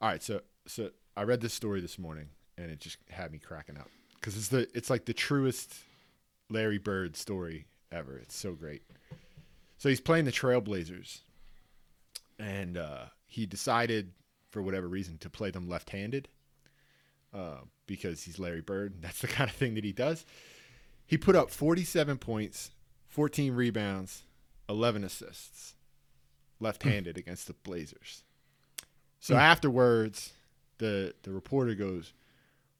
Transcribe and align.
All 0.00 0.08
right, 0.08 0.22
so 0.22 0.40
so 0.66 0.90
I 1.16 1.22
read 1.22 1.40
this 1.40 1.54
story 1.54 1.80
this 1.80 1.98
morning, 1.98 2.28
and 2.58 2.70
it 2.70 2.80
just 2.80 2.98
had 3.10 3.32
me 3.32 3.38
cracking 3.38 3.78
up 3.78 3.88
because 4.14 4.36
it's 4.36 4.48
the 4.48 4.68
it's 4.74 4.90
like 4.90 5.06
the 5.06 5.14
truest 5.14 5.74
Larry 6.50 6.78
Bird 6.78 7.16
story 7.16 7.66
ever. 7.90 8.18
It's 8.18 8.36
so 8.36 8.52
great. 8.52 8.82
So 9.78 9.88
he's 9.88 10.00
playing 10.00 10.24
the 10.26 10.32
Trailblazers, 10.32 11.20
and 12.38 12.76
uh, 12.76 13.04
he 13.26 13.46
decided 13.46 14.12
for 14.50 14.62
whatever 14.62 14.88
reason 14.88 15.18
to 15.18 15.30
play 15.30 15.50
them 15.50 15.68
left-handed 15.68 16.28
uh, 17.34 17.58
because 17.86 18.22
he's 18.22 18.38
Larry 18.38 18.60
Bird. 18.62 18.94
And 18.94 19.02
that's 19.02 19.20
the 19.20 19.28
kind 19.28 19.50
of 19.50 19.56
thing 19.56 19.74
that 19.74 19.84
he 19.84 19.92
does. 19.92 20.24
He 21.06 21.16
put 21.16 21.36
up 21.36 21.50
47 21.50 22.18
points, 22.18 22.70
14 23.08 23.54
rebounds, 23.54 24.24
11 24.68 25.04
assists, 25.04 25.74
left-handed 26.58 27.16
against 27.18 27.46
the 27.46 27.54
Blazers. 27.54 28.24
So 29.26 29.34
Hmm. 29.34 29.40
afterwards, 29.40 30.32
the 30.78 31.12
the 31.24 31.32
reporter 31.32 31.74
goes, 31.74 32.12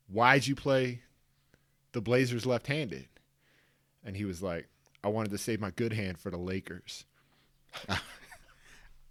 "Why'd 0.07 0.47
you 0.47 0.55
play 0.55 1.01
the 1.91 1.99
Blazers 1.99 2.45
left-handed?" 2.45 3.09
And 4.01 4.15
he 4.15 4.23
was 4.23 4.41
like, 4.41 4.69
"I 5.03 5.09
wanted 5.09 5.31
to 5.31 5.37
save 5.37 5.59
my 5.59 5.71
good 5.71 5.91
hand 5.91 6.17
for 6.19 6.31
the 6.31 6.37
Lakers." 6.37 7.03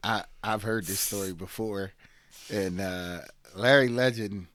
I 0.02 0.24
I've 0.42 0.62
heard 0.62 0.84
this 0.86 1.00
story 1.00 1.34
before, 1.34 1.92
and 2.50 2.80
uh, 2.80 3.20
Larry 3.54 3.88
Legend, 3.88 4.46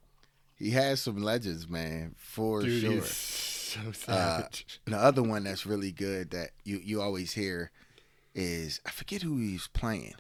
he 0.56 0.72
has 0.72 1.02
some 1.02 1.22
legends, 1.22 1.70
man, 1.70 2.16
for 2.18 2.64
Dude, 2.64 2.82
sure. 2.82 2.94
he's 2.94 3.08
so 3.08 3.80
Uh, 3.90 3.92
savage. 3.94 4.80
the 4.86 4.98
other 4.98 5.22
one 5.22 5.44
that's 5.44 5.68
really 5.68 5.92
good 5.92 6.32
that 6.32 6.50
you 6.64 6.80
you 6.84 7.00
always 7.00 7.34
hear 7.34 7.70
is 8.34 8.80
I 8.88 8.90
forget 8.90 9.22
who 9.22 9.38
he's 9.38 9.68
playing, 9.68 10.16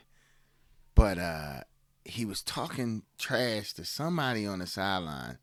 but 0.93 1.17
uh, 1.17 1.61
he 2.05 2.25
was 2.25 2.41
talking 2.41 3.03
trash 3.17 3.73
to 3.73 3.85
somebody 3.85 4.45
on 4.45 4.59
the 4.59 4.67
sideline, 4.67 5.37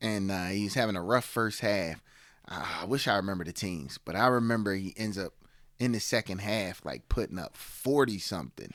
and 0.00 0.30
uh, 0.30 0.46
he's 0.46 0.74
having 0.74 0.96
a 0.96 1.02
rough 1.02 1.24
first 1.24 1.60
half. 1.60 2.02
Ah, 2.48 2.82
I 2.82 2.84
wish 2.86 3.08
I 3.08 3.16
remember 3.16 3.44
the 3.44 3.52
teams, 3.52 3.98
but 3.98 4.14
I 4.14 4.26
remember 4.28 4.74
he 4.74 4.94
ends 4.96 5.18
up 5.18 5.32
in 5.78 5.92
the 5.92 6.00
second 6.00 6.38
half 6.40 6.84
like 6.84 7.08
putting 7.08 7.38
up 7.38 7.56
forty 7.56 8.18
something 8.18 8.72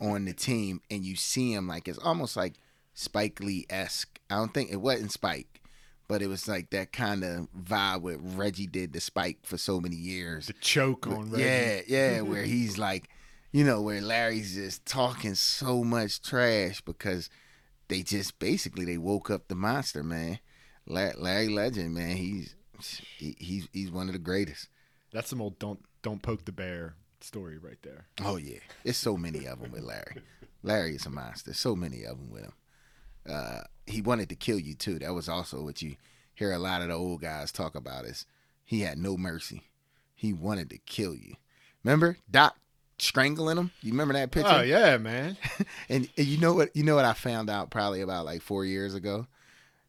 on 0.00 0.24
the 0.24 0.32
team, 0.32 0.80
and 0.90 1.04
you 1.04 1.16
see 1.16 1.52
him 1.52 1.68
like 1.68 1.88
it's 1.88 1.98
almost 1.98 2.36
like 2.36 2.54
Spike 2.94 3.40
Lee 3.40 3.66
esque. 3.70 4.18
I 4.30 4.36
don't 4.36 4.52
think 4.52 4.72
it 4.72 4.80
wasn't 4.80 5.12
Spike, 5.12 5.60
but 6.08 6.22
it 6.22 6.28
was 6.28 6.48
like 6.48 6.70
that 6.70 6.92
kind 6.92 7.22
of 7.22 7.48
vibe 7.52 8.00
what 8.00 8.16
Reggie 8.36 8.66
did 8.66 8.92
to 8.94 9.00
Spike 9.00 9.38
for 9.42 9.56
so 9.58 9.80
many 9.80 9.96
years. 9.96 10.46
the 10.46 10.54
choke 10.54 11.06
on 11.06 11.30
Reggie. 11.30 11.44
Yeah, 11.44 11.80
yeah, 11.86 12.20
where 12.22 12.42
he's 12.44 12.78
like, 12.78 13.08
you 13.56 13.64
know, 13.64 13.80
where 13.80 14.02
Larry's 14.02 14.54
just 14.54 14.84
talking 14.84 15.34
so 15.34 15.82
much 15.82 16.20
trash 16.20 16.82
because 16.82 17.30
they 17.88 18.02
just 18.02 18.38
basically 18.38 18.84
they 18.84 18.98
woke 18.98 19.30
up 19.30 19.48
the 19.48 19.54
monster, 19.54 20.02
man. 20.02 20.40
Larry 20.86 21.48
Legend, 21.48 21.94
man, 21.94 22.18
he's 22.18 22.54
he's 23.16 23.66
he's 23.72 23.90
one 23.90 24.08
of 24.08 24.12
the 24.12 24.18
greatest. 24.18 24.68
That's 25.10 25.30
some 25.30 25.40
old 25.40 25.58
don't 25.58 25.80
don't 26.02 26.20
poke 26.20 26.44
the 26.44 26.52
bear 26.52 26.96
story 27.22 27.56
right 27.56 27.78
there. 27.80 28.04
Oh 28.22 28.36
yeah, 28.36 28.58
there's 28.84 28.98
so 28.98 29.16
many 29.16 29.46
of 29.46 29.62
them 29.62 29.72
with 29.72 29.84
Larry. 29.84 30.16
Larry 30.62 30.96
is 30.96 31.06
a 31.06 31.10
monster. 31.10 31.54
So 31.54 31.74
many 31.74 32.04
of 32.04 32.18
them 32.18 32.30
with 32.30 32.42
him. 32.42 32.52
Uh, 33.26 33.62
he 33.86 34.02
wanted 34.02 34.28
to 34.28 34.36
kill 34.36 34.58
you 34.58 34.74
too. 34.74 34.98
That 34.98 35.14
was 35.14 35.30
also 35.30 35.62
what 35.62 35.80
you 35.80 35.96
hear 36.34 36.52
a 36.52 36.58
lot 36.58 36.82
of 36.82 36.88
the 36.88 36.94
old 36.94 37.22
guys 37.22 37.52
talk 37.52 37.74
about. 37.74 38.04
Is 38.04 38.26
he 38.66 38.82
had 38.82 38.98
no 38.98 39.16
mercy. 39.16 39.62
He 40.14 40.34
wanted 40.34 40.68
to 40.68 40.78
kill 40.78 41.14
you. 41.14 41.36
Remember 41.82 42.18
Doc 42.30 42.58
strangling 42.98 43.56
him? 43.58 43.70
You 43.82 43.92
remember 43.92 44.14
that 44.14 44.30
picture? 44.30 44.50
Oh 44.52 44.62
yeah, 44.62 44.96
man. 44.98 45.36
And, 45.88 46.08
and 46.16 46.26
you 46.26 46.38
know 46.38 46.54
what? 46.54 46.74
You 46.74 46.82
know 46.82 46.96
what 46.96 47.04
I 47.04 47.12
found 47.12 47.48
out 47.50 47.70
probably 47.70 48.00
about 48.00 48.24
like 48.24 48.42
four 48.42 48.64
years 48.64 48.94
ago 48.94 49.26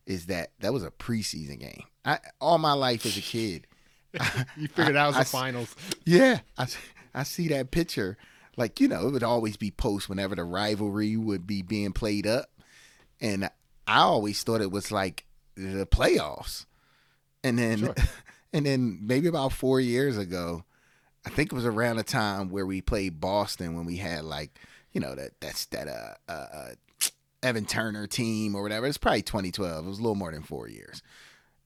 is 0.05 0.27
that 0.27 0.51
that 0.59 0.71
was 0.73 0.83
a 0.83 0.91
preseason 0.91 1.59
game. 1.59 1.83
I 2.05 2.19
all 2.39 2.57
my 2.57 2.73
life 2.73 3.05
as 3.05 3.17
a 3.17 3.21
kid. 3.21 3.67
You 4.57 4.67
figured 4.69 4.95
out 4.95 5.15
I- 5.15 5.19
the 5.19 5.25
finals. 5.25 5.75
Yeah, 6.05 6.39
I, 6.57 6.67
I 7.13 7.23
see 7.23 7.47
that 7.49 7.71
picture. 7.71 8.17
Like, 8.55 8.79
you 8.79 8.87
know, 8.87 9.07
it 9.07 9.11
would 9.11 9.23
always 9.23 9.55
be 9.57 9.69
post 9.69 10.09
whenever 10.09 10.33
the 10.35 10.43
rivalry 10.43 11.15
would 11.15 11.45
be 11.45 11.61
being 11.61 11.91
played 11.93 12.25
up. 12.25 12.49
And 13.21 13.45
I 13.85 13.99
always 13.99 14.41
thought 14.41 14.61
it 14.61 14.71
was 14.71 14.91
like 14.91 15.25
the 15.55 15.85
playoffs. 15.85 16.65
And 17.43 17.59
then 17.59 17.77
Sure. 17.79 17.95
and 18.53 18.65
then 18.65 18.99
maybe 19.03 19.27
about 19.27 19.53
four 19.53 19.79
years 19.79 20.17
ago, 20.17 20.63
I 21.27 21.29
think 21.29 21.51
it 21.51 21.55
was 21.55 21.65
around 21.65 21.97
the 21.97 22.03
time 22.03 22.49
where 22.49 22.65
we 22.65 22.79
played 22.79 23.19
Boston 23.19 23.75
when 23.75 23.85
we 23.85 23.97
had 23.97 24.23
like, 24.23 24.57
you 24.93 25.01
know, 25.01 25.13
that 25.13 25.31
that's 25.41 25.65
that 25.67 25.89
uh, 25.89 26.13
uh, 26.29 26.47
uh 26.53 26.69
Evan 27.43 27.65
Turner 27.65 28.07
team 28.07 28.55
or 28.55 28.63
whatever. 28.63 28.85
It's 28.85 28.97
probably 28.97 29.23
2012. 29.23 29.85
It 29.85 29.89
was 29.89 29.99
a 29.99 30.01
little 30.01 30.15
more 30.15 30.31
than 30.31 30.41
four 30.41 30.69
years. 30.69 31.01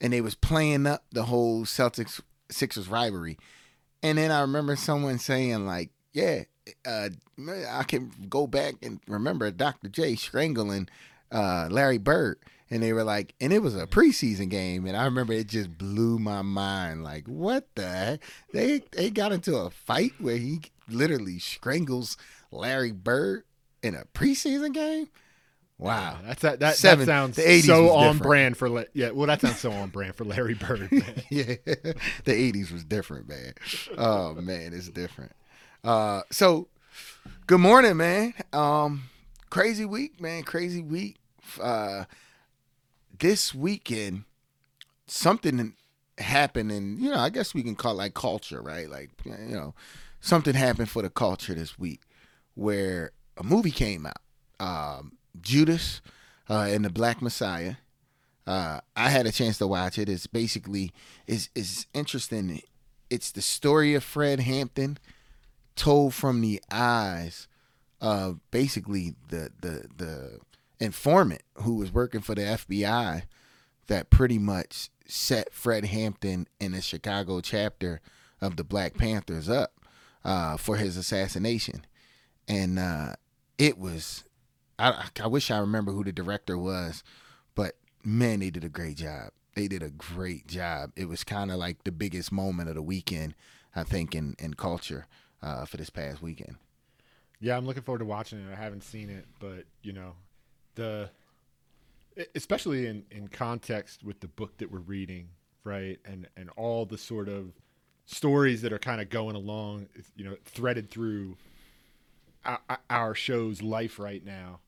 And 0.01 0.11
they 0.11 0.19
was 0.19 0.33
playing 0.33 0.87
up 0.87 1.05
the 1.11 1.25
whole 1.25 1.65
Celtics 1.65 2.21
Sixers 2.49 2.87
rivalry. 2.87 3.37
And 4.01 4.17
then 4.17 4.31
I 4.31 4.41
remember 4.41 4.75
someone 4.75 5.19
saying 5.19 5.67
like, 5.67 5.91
"Yeah, 6.11 6.45
uh, 6.83 7.09
I 7.69 7.83
can 7.83 8.11
go 8.29 8.47
back 8.47 8.75
and 8.81 8.99
remember 9.07 9.51
Dr. 9.51 9.89
J 9.89 10.15
strangling 10.15 10.89
uh, 11.31 11.67
Larry 11.69 11.99
Bird." 11.99 12.39
And 12.71 12.81
they 12.81 12.93
were 12.93 13.03
like, 13.03 13.35
and 13.41 13.51
it 13.51 13.61
was 13.61 13.75
a 13.75 13.85
preseason 13.85 14.49
game, 14.49 14.85
and 14.87 14.95
I 14.95 15.03
remember 15.03 15.33
it 15.33 15.47
just 15.47 15.77
blew 15.77 16.17
my 16.17 16.41
mind. 16.41 17.03
Like, 17.03 17.27
what 17.27 17.67
the 17.75 17.87
heck? 17.87 18.23
They 18.53 18.81
they 18.93 19.09
got 19.09 19.33
into 19.33 19.57
a 19.57 19.69
fight 19.69 20.13
where 20.19 20.37
he 20.37 20.61
literally 20.89 21.37
strangles 21.37 22.15
Larry 22.49 22.93
Bird 22.93 23.43
in 23.83 23.93
a 23.93 24.05
preseason 24.13 24.73
game. 24.73 25.09
Wow, 25.77 26.19
That's 26.23 26.41
that. 26.43 26.59
That, 26.59 26.75
Seven- 26.75 27.05
that 27.07 27.11
sounds 27.11 27.35
the 27.37 27.41
80s 27.41 27.63
so 27.65 27.89
on 27.89 28.03
different. 28.13 28.21
brand 28.23 28.57
for. 28.57 28.69
La- 28.69 28.83
yeah, 28.93 29.09
well, 29.09 29.27
that 29.27 29.41
sounds 29.41 29.59
so 29.59 29.71
on 29.71 29.89
brand 29.89 30.15
for 30.15 30.23
Larry 30.25 30.53
Bird. 30.53 30.89
Yeah, 31.29 31.55
the 31.65 31.93
'80s 32.25 32.71
was 32.71 32.83
different, 32.85 33.27
man. 33.27 33.53
Oh 33.97 34.33
man, 34.35 34.73
it's 34.73 34.89
different. 34.89 35.31
Uh, 35.83 36.21
so, 36.31 36.67
good 37.47 37.59
morning, 37.59 37.97
man. 37.97 38.33
Um, 38.53 39.09
crazy 39.49 39.83
week, 39.85 40.21
man. 40.21 40.43
Crazy 40.43 40.81
week. 40.83 41.17
Uh, 41.59 42.03
this 43.21 43.55
weekend, 43.55 44.25
something 45.07 45.75
happened, 46.17 46.71
and 46.71 46.99
you 46.99 47.09
know, 47.09 47.19
I 47.19 47.29
guess 47.29 47.53
we 47.53 47.63
can 47.63 47.75
call 47.75 47.93
it 47.93 47.97
like 47.97 48.13
culture, 48.13 48.61
right? 48.61 48.89
Like, 48.89 49.11
you 49.23 49.55
know, 49.55 49.73
something 50.19 50.55
happened 50.55 50.89
for 50.89 51.01
the 51.01 51.09
culture 51.09 51.53
this 51.53 51.79
week, 51.79 52.01
where 52.55 53.11
a 53.37 53.43
movie 53.43 53.71
came 53.71 54.05
out, 54.05 54.17
um, 54.59 55.13
Judas 55.39 56.01
uh, 56.49 56.67
and 56.69 56.83
the 56.83 56.89
Black 56.89 57.21
Messiah. 57.21 57.75
Uh, 58.45 58.81
I 58.97 59.09
had 59.09 59.27
a 59.27 59.31
chance 59.31 59.59
to 59.59 59.67
watch 59.67 59.99
it. 59.99 60.09
It's 60.09 60.27
basically 60.27 60.91
is 61.27 61.49
is 61.55 61.85
interesting. 61.93 62.61
It's 63.09 63.31
the 63.31 63.41
story 63.41 63.93
of 63.93 64.03
Fred 64.03 64.39
Hampton 64.39 64.97
told 65.75 66.13
from 66.15 66.41
the 66.41 66.61
eyes 66.71 67.47
of 68.01 68.39
basically 68.49 69.13
the 69.29 69.51
the 69.61 69.85
the 69.95 70.39
informant 70.81 71.43
who 71.55 71.75
was 71.75 71.93
working 71.93 72.21
for 72.21 72.35
the 72.35 72.41
FBI 72.41 73.23
that 73.87 74.09
pretty 74.09 74.39
much 74.39 74.89
set 75.05 75.53
Fred 75.53 75.85
Hampton 75.85 76.47
in 76.59 76.71
the 76.71 76.81
Chicago 76.81 77.39
chapter 77.39 78.01
of 78.41 78.57
the 78.57 78.63
Black 78.63 78.97
Panthers 78.97 79.47
up 79.47 79.73
uh, 80.25 80.57
for 80.57 80.77
his 80.77 80.97
assassination, 80.97 81.85
and 82.47 82.79
uh, 82.79 83.13
it 83.57 83.77
was. 83.77 84.23
I, 84.79 85.09
I 85.21 85.27
wish 85.27 85.51
I 85.51 85.59
remember 85.59 85.91
who 85.91 86.03
the 86.03 86.11
director 86.11 86.57
was, 86.57 87.03
but 87.53 87.75
man, 88.03 88.39
they 88.39 88.49
did 88.49 88.63
a 88.63 88.69
great 88.69 88.97
job. 88.97 89.29
They 89.53 89.67
did 89.67 89.83
a 89.83 89.91
great 89.91 90.47
job. 90.47 90.91
It 90.95 91.07
was 91.07 91.23
kind 91.23 91.51
of 91.51 91.57
like 91.57 91.83
the 91.83 91.91
biggest 91.91 92.31
moment 92.31 92.69
of 92.69 92.75
the 92.75 92.81
weekend, 92.81 93.35
I 93.75 93.83
think, 93.83 94.15
in 94.15 94.35
in 94.39 94.55
culture 94.55 95.05
uh, 95.43 95.65
for 95.65 95.77
this 95.77 95.91
past 95.91 96.21
weekend. 96.21 96.55
Yeah, 97.39 97.57
I'm 97.57 97.65
looking 97.65 97.83
forward 97.83 97.99
to 97.99 98.05
watching 98.05 98.39
it. 98.39 98.51
I 98.51 98.55
haven't 98.55 98.83
seen 98.83 99.09
it, 99.09 99.25
but 99.39 99.65
you 99.83 99.93
know, 99.93 100.13
the 100.75 101.09
especially 102.35 102.87
in 102.87 103.03
in 103.11 103.27
context 103.27 104.03
with 104.03 104.19
the 104.19 104.27
book 104.27 104.57
that 104.57 104.71
we're 104.71 104.79
reading, 104.79 105.29
right? 105.63 105.99
And 106.05 106.27
and 106.35 106.49
all 106.57 106.85
the 106.85 106.97
sort 106.97 107.29
of 107.29 107.53
stories 108.05 108.61
that 108.61 108.73
are 108.73 108.79
kind 108.79 109.01
of 109.01 109.09
going 109.09 109.35
along, 109.35 109.87
you 110.15 110.25
know, 110.25 110.35
threaded 110.43 110.89
through 110.89 111.37
our, 112.45 112.59
our 112.89 113.15
show's 113.15 113.61
life 113.61 113.99
right 113.99 114.23
now. 114.25 114.59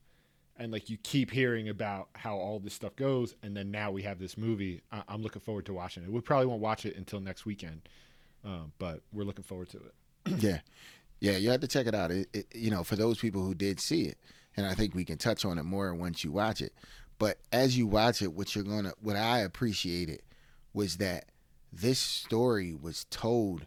And 0.56 0.72
like 0.72 0.88
you 0.88 0.96
keep 0.96 1.32
hearing 1.32 1.68
about 1.68 2.08
how 2.14 2.36
all 2.36 2.60
this 2.60 2.74
stuff 2.74 2.94
goes, 2.94 3.34
and 3.42 3.56
then 3.56 3.72
now 3.72 3.90
we 3.90 4.02
have 4.02 4.20
this 4.20 4.38
movie. 4.38 4.82
I, 4.92 5.02
I'm 5.08 5.20
looking 5.20 5.42
forward 5.42 5.66
to 5.66 5.74
watching 5.74 6.04
it. 6.04 6.12
We 6.12 6.20
probably 6.20 6.46
won't 6.46 6.60
watch 6.60 6.86
it 6.86 6.96
until 6.96 7.18
next 7.18 7.44
weekend, 7.44 7.88
um, 8.44 8.72
but 8.78 9.00
we're 9.12 9.24
looking 9.24 9.42
forward 9.42 9.70
to 9.70 9.78
it. 9.78 9.94
yeah, 10.38 10.60
yeah, 11.18 11.36
you 11.38 11.50
have 11.50 11.60
to 11.60 11.66
check 11.66 11.88
it 11.88 11.94
out. 11.94 12.12
It, 12.12 12.28
it, 12.32 12.46
you 12.54 12.70
know, 12.70 12.84
for 12.84 12.94
those 12.94 13.18
people 13.18 13.44
who 13.44 13.54
did 13.54 13.80
see 13.80 14.02
it, 14.02 14.18
and 14.56 14.66
I 14.66 14.74
think 14.74 14.94
we 14.94 15.04
can 15.04 15.18
touch 15.18 15.44
on 15.44 15.58
it 15.58 15.64
more 15.64 15.94
once 15.94 16.24
you 16.24 16.32
watch 16.32 16.60
it. 16.60 16.72
But 17.18 17.38
as 17.52 17.76
you 17.76 17.86
watch 17.86 18.22
it, 18.22 18.32
what 18.32 18.54
you're 18.54 18.64
gonna, 18.64 18.92
what 19.00 19.16
I 19.16 19.40
appreciated 19.40 20.22
was 20.72 20.96
that 20.96 21.26
this 21.72 21.98
story 21.98 22.74
was 22.74 23.04
told 23.10 23.66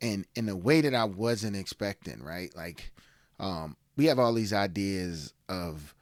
in 0.00 0.24
in 0.34 0.48
a 0.48 0.56
way 0.56 0.80
that 0.80 0.94
I 0.94 1.04
wasn't 1.04 1.56
expecting. 1.56 2.22
Right, 2.22 2.54
like 2.56 2.92
um, 3.38 3.76
we 3.96 4.06
have 4.06 4.18
all 4.18 4.32
these 4.32 4.52
ideas 4.52 5.34
of 5.48 5.94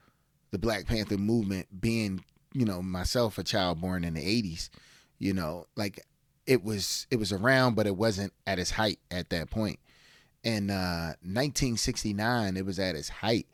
the 0.51 0.57
Black 0.57 0.85
Panther 0.85 1.17
movement 1.17 1.67
being, 1.79 2.23
you 2.53 2.65
know, 2.65 2.81
myself 2.81 3.37
a 3.37 3.43
child 3.43 3.81
born 3.81 4.03
in 4.03 4.15
the 4.15 4.21
80s, 4.21 4.69
you 5.19 5.33
know, 5.33 5.65
like 5.75 6.05
it 6.45 6.63
was 6.63 7.07
it 7.11 7.17
was 7.17 7.31
around 7.31 7.75
but 7.75 7.85
it 7.85 7.95
wasn't 7.95 8.33
at 8.47 8.59
its 8.59 8.71
height 8.71 8.99
at 9.11 9.29
that 9.29 9.49
point. 9.49 9.79
In 10.43 10.69
uh 10.69 11.13
1969 11.21 12.57
it 12.57 12.65
was 12.65 12.79
at 12.79 12.95
its 12.95 13.09
height 13.09 13.47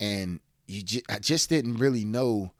and 0.00 0.40
you 0.66 0.82
ju- 0.82 1.02
I 1.08 1.18
just 1.18 1.48
didn't 1.48 1.76
really 1.76 2.04
know 2.04 2.52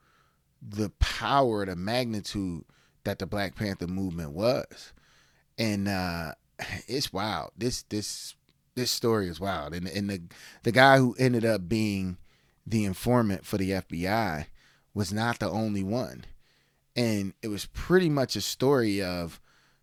the 0.61 0.89
power, 0.99 1.65
the 1.65 1.75
magnitude 1.75 2.63
that 3.03 3.19
the 3.19 3.25
Black 3.25 3.55
Panther 3.55 3.87
movement 3.87 4.31
was. 4.31 4.93
And 5.57 5.87
uh 5.87 6.33
it's 6.87 7.13
wild. 7.13 7.51
This 7.57 7.83
this 7.83 8.35
this 8.75 8.91
story 8.91 9.27
is 9.27 9.39
wild. 9.39 9.73
And 9.73 9.87
and 9.87 10.09
the 10.09 10.21
the 10.63 10.71
guy 10.71 10.97
who 10.97 11.15
ended 11.19 11.45
up 11.45 11.67
being 11.67 12.17
the 12.65 12.85
informant 12.85 13.45
for 13.45 13.57
the 13.57 13.71
FBI 13.71 14.47
was 14.93 15.13
not 15.13 15.39
the 15.39 15.49
only 15.49 15.83
one. 15.83 16.25
And 16.95 17.33
it 17.41 17.49
was 17.49 17.67
pretty 17.67 18.09
much 18.09 18.35
a 18.35 18.41
story 18.41 19.01
of 19.01 19.39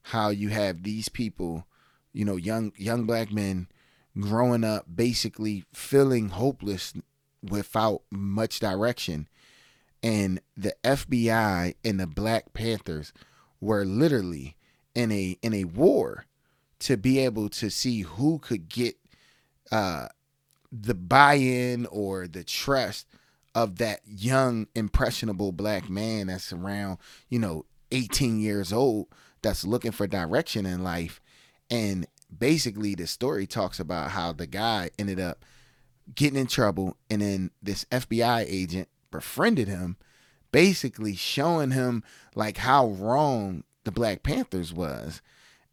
how 0.08 0.30
you 0.30 0.48
have 0.50 0.82
these 0.82 1.08
people, 1.08 1.66
you 2.12 2.24
know, 2.24 2.36
young 2.36 2.72
young 2.76 3.04
black 3.04 3.32
men 3.32 3.68
growing 4.18 4.64
up 4.64 4.86
basically 4.94 5.64
feeling 5.72 6.28
hopeless 6.28 6.94
without 7.50 8.02
much 8.10 8.60
direction. 8.60 9.28
And 10.02 10.40
the 10.56 10.74
FBI 10.84 11.74
and 11.84 11.98
the 11.98 12.06
Black 12.06 12.52
Panthers 12.52 13.12
were 13.60 13.84
literally 13.84 14.56
in 14.94 15.10
a 15.10 15.38
in 15.42 15.54
a 15.54 15.64
war 15.64 16.26
to 16.80 16.96
be 16.96 17.18
able 17.18 17.48
to 17.48 17.70
see 17.70 18.02
who 18.02 18.38
could 18.38 18.68
get 18.68 18.96
uh, 19.72 20.08
the 20.70 20.94
buy-in 20.94 21.86
or 21.86 22.26
the 22.26 22.44
trust 22.44 23.06
of 23.54 23.76
that 23.76 24.00
young 24.04 24.66
impressionable 24.74 25.52
black 25.52 25.88
man 25.88 26.26
that's 26.26 26.52
around 26.52 26.98
you 27.28 27.38
know 27.38 27.64
18 27.92 28.40
years 28.40 28.72
old 28.72 29.06
that's 29.42 29.64
looking 29.64 29.92
for 29.92 30.06
direction 30.06 30.66
in 30.66 30.82
life 30.82 31.20
and 31.70 32.06
basically 32.36 32.94
the 32.94 33.06
story 33.06 33.46
talks 33.46 33.78
about 33.78 34.10
how 34.10 34.32
the 34.32 34.46
guy 34.46 34.90
ended 34.98 35.20
up 35.20 35.44
getting 36.14 36.38
in 36.38 36.46
trouble 36.46 36.96
and 37.08 37.22
then 37.22 37.50
this 37.62 37.84
FBI 37.86 38.44
agent 38.48 38.88
befriended 39.10 39.68
him 39.68 39.96
basically 40.52 41.16
showing 41.16 41.72
him 41.72 42.02
like 42.34 42.58
how 42.58 42.88
wrong 42.88 43.64
the 43.84 43.90
Black 43.90 44.22
Panthers 44.22 44.72
was 44.72 45.20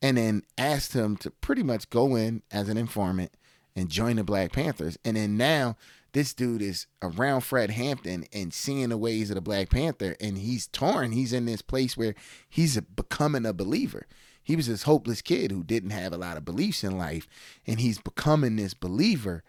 and 0.01 0.17
then 0.17 0.43
asked 0.57 0.93
him 0.93 1.15
to 1.17 1.29
pretty 1.29 1.63
much 1.63 1.89
go 1.89 2.15
in 2.15 2.41
as 2.51 2.69
an 2.69 2.77
informant 2.77 3.31
and 3.75 3.89
join 3.89 4.15
the 4.15 4.23
Black 4.23 4.51
Panthers. 4.51 4.97
And 5.05 5.15
then 5.15 5.37
now 5.37 5.77
this 6.13 6.33
dude 6.33 6.61
is 6.61 6.87
around 7.01 7.41
Fred 7.41 7.71
Hampton 7.71 8.25
and 8.33 8.53
seeing 8.53 8.89
the 8.89 8.97
ways 8.97 9.29
of 9.29 9.35
the 9.35 9.41
Black 9.41 9.69
Panther, 9.69 10.15
and 10.19 10.37
he's 10.37 10.67
torn. 10.67 11.11
He's 11.11 11.31
in 11.31 11.45
this 11.45 11.61
place 11.61 11.95
where 11.95 12.15
he's 12.49 12.79
becoming 12.79 13.45
a 13.45 13.53
believer. 13.53 14.07
He 14.43 14.55
was 14.55 14.67
this 14.67 14.83
hopeless 14.83 15.21
kid 15.21 15.51
who 15.51 15.63
didn't 15.63 15.91
have 15.91 16.11
a 16.11 16.17
lot 16.17 16.37
of 16.37 16.43
beliefs 16.43 16.83
in 16.83 16.97
life, 16.97 17.27
and 17.65 17.79
he's 17.79 17.99
becoming 17.99 18.55
this 18.55 18.73
believer. 18.73 19.43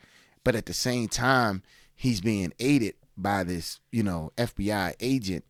But 0.44 0.54
at 0.56 0.66
the 0.66 0.74
same 0.74 1.08
time, 1.08 1.62
he's 1.94 2.20
being 2.20 2.52
aided 2.58 2.94
by 3.16 3.44
this, 3.44 3.80
you 3.90 4.02
know, 4.02 4.32
FBI 4.36 4.94
agent 5.00 5.44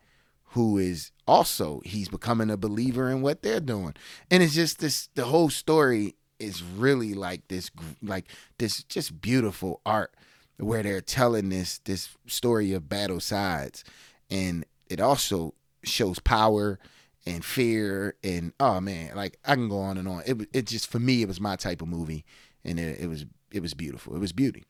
who 0.53 0.77
is 0.77 1.11
also 1.27 1.81
he's 1.85 2.09
becoming 2.09 2.50
a 2.50 2.56
believer 2.56 3.11
in 3.11 3.23
what 3.23 3.43
they're 3.43 3.61
doing. 3.61 3.94
And 4.31 4.43
it's 4.43 4.55
just 4.55 4.81
this 4.81 5.09
the 5.15 5.25
whole 5.25 5.50
story 5.50 6.15
is 6.39 6.62
really 6.62 7.15
like 7.15 7.49
this 7.49 7.71
like 8.03 8.27
this 8.59 8.83
just 8.85 9.21
beautiful 9.21 9.81
art 9.87 10.15
where 10.59 10.83
they're 10.83 11.00
telling 11.00 11.49
this 11.49 11.79
this 11.79 12.11
story 12.27 12.73
of 12.73 12.89
battle 12.89 13.21
sides. 13.21 13.85
And 14.31 14.65
it 14.89 15.00
also 15.00 15.55
shows 15.85 16.19
power 16.19 16.79
and 17.25 17.44
fear 17.44 18.17
and 18.25 18.53
oh 18.59 18.81
man 18.81 19.15
like 19.15 19.39
i 19.44 19.55
can 19.55 19.69
go 19.69 19.79
on 19.79 19.97
and 19.97 20.06
on. 20.06 20.23
It, 20.27 20.49
it 20.53 20.67
just 20.67 20.91
for 20.91 20.99
me 20.99 21.23
it 21.23 21.29
was 21.29 21.41
my 21.41 21.56
type 21.56 21.81
of 21.81 21.89
movie. 21.89 22.27
And 22.62 22.79
it, 22.79 23.00
it 23.00 23.06
was 23.06 23.25
it 23.50 23.62
was 23.62 23.73
beautiful. 23.73 24.15
It 24.15 24.19
was 24.19 24.33
beauty 24.33 24.65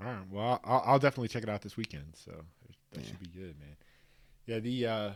all 0.00 0.06
right 0.06 0.30
well 0.30 0.60
I'll, 0.64 0.82
I'll 0.86 0.98
definitely 0.98 1.28
check 1.28 1.42
it 1.42 1.48
out 1.48 1.62
this 1.62 1.76
weekend 1.76 2.14
so 2.14 2.32
that 2.92 3.00
yeah. 3.00 3.06
should 3.06 3.20
be 3.20 3.28
good 3.28 3.58
man 3.58 3.76
yeah, 4.48 4.60
the 4.60 4.86
uh, 4.86 5.10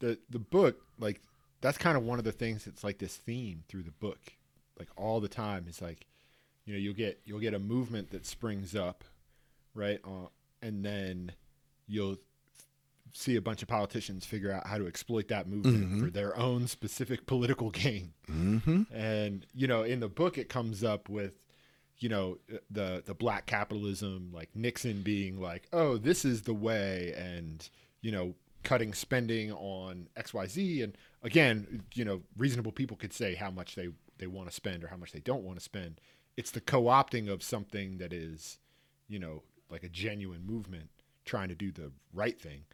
the 0.00 0.18
the 0.28 0.38
book 0.38 0.84
like 0.98 1.22
that's 1.62 1.78
kind 1.78 1.96
of 1.96 2.04
one 2.04 2.18
of 2.18 2.24
the 2.24 2.32
things 2.32 2.66
that's 2.66 2.84
like 2.84 2.98
this 2.98 3.16
theme 3.16 3.64
through 3.68 3.84
the 3.84 3.90
book, 3.90 4.20
like 4.78 4.88
all 4.96 5.18
the 5.18 5.28
time. 5.28 5.64
It's 5.66 5.80
like, 5.80 6.06
you 6.66 6.74
know, 6.74 6.78
you'll 6.78 6.94
get 6.94 7.20
you'll 7.24 7.40
get 7.40 7.54
a 7.54 7.58
movement 7.58 8.10
that 8.10 8.26
springs 8.26 8.76
up, 8.76 9.02
right, 9.74 9.98
uh, 10.04 10.28
and 10.60 10.84
then 10.84 11.32
you'll 11.88 12.18
see 13.12 13.34
a 13.36 13.40
bunch 13.40 13.62
of 13.62 13.68
politicians 13.68 14.26
figure 14.26 14.52
out 14.52 14.66
how 14.66 14.76
to 14.76 14.86
exploit 14.86 15.28
that 15.28 15.48
movement 15.48 15.84
mm-hmm. 15.86 16.04
for 16.04 16.10
their 16.10 16.38
own 16.38 16.66
specific 16.66 17.24
political 17.24 17.70
gain. 17.70 18.12
Mm-hmm. 18.30 18.94
And 18.94 19.46
you 19.54 19.66
know, 19.66 19.84
in 19.84 20.00
the 20.00 20.08
book, 20.08 20.36
it 20.36 20.50
comes 20.50 20.84
up 20.84 21.08
with 21.08 21.38
you 22.00 22.08
know 22.08 22.38
uh, 22.52 22.58
the 22.70 23.02
the 23.06 23.14
black 23.14 23.46
capitalism, 23.46 24.30
like 24.32 24.50
Nixon 24.54 25.02
being 25.02 25.40
like, 25.40 25.68
"Oh, 25.72 25.96
this 25.96 26.24
is 26.24 26.42
the 26.42 26.54
way," 26.54 27.14
and 27.16 27.68
you 28.00 28.10
know 28.10 28.34
cutting 28.62 28.92
spending 28.92 29.52
on 29.52 30.08
XYZ. 30.16 30.84
And 30.84 30.96
again, 31.22 31.82
you 31.94 32.04
know, 32.04 32.22
reasonable 32.36 32.72
people 32.72 32.96
could 32.96 33.12
say 33.12 33.34
how 33.34 33.50
much 33.50 33.74
they, 33.74 33.88
they 34.18 34.26
want 34.26 34.48
to 34.48 34.54
spend 34.54 34.84
or 34.84 34.88
how 34.88 34.96
much 34.96 35.12
they 35.12 35.20
don't 35.20 35.44
want 35.44 35.58
to 35.58 35.64
spend. 35.64 36.00
It's 36.36 36.50
the 36.50 36.60
co 36.60 36.84
opting 36.84 37.28
of 37.28 37.42
something 37.42 37.98
that 37.98 38.12
is, 38.12 38.58
you 39.08 39.18
know, 39.18 39.42
like 39.70 39.82
a 39.82 39.88
genuine 39.88 40.44
movement 40.44 40.90
trying 41.24 41.48
to 41.48 41.54
do 41.54 41.70
the 41.70 41.92
right 42.12 42.40
thing 42.40 42.64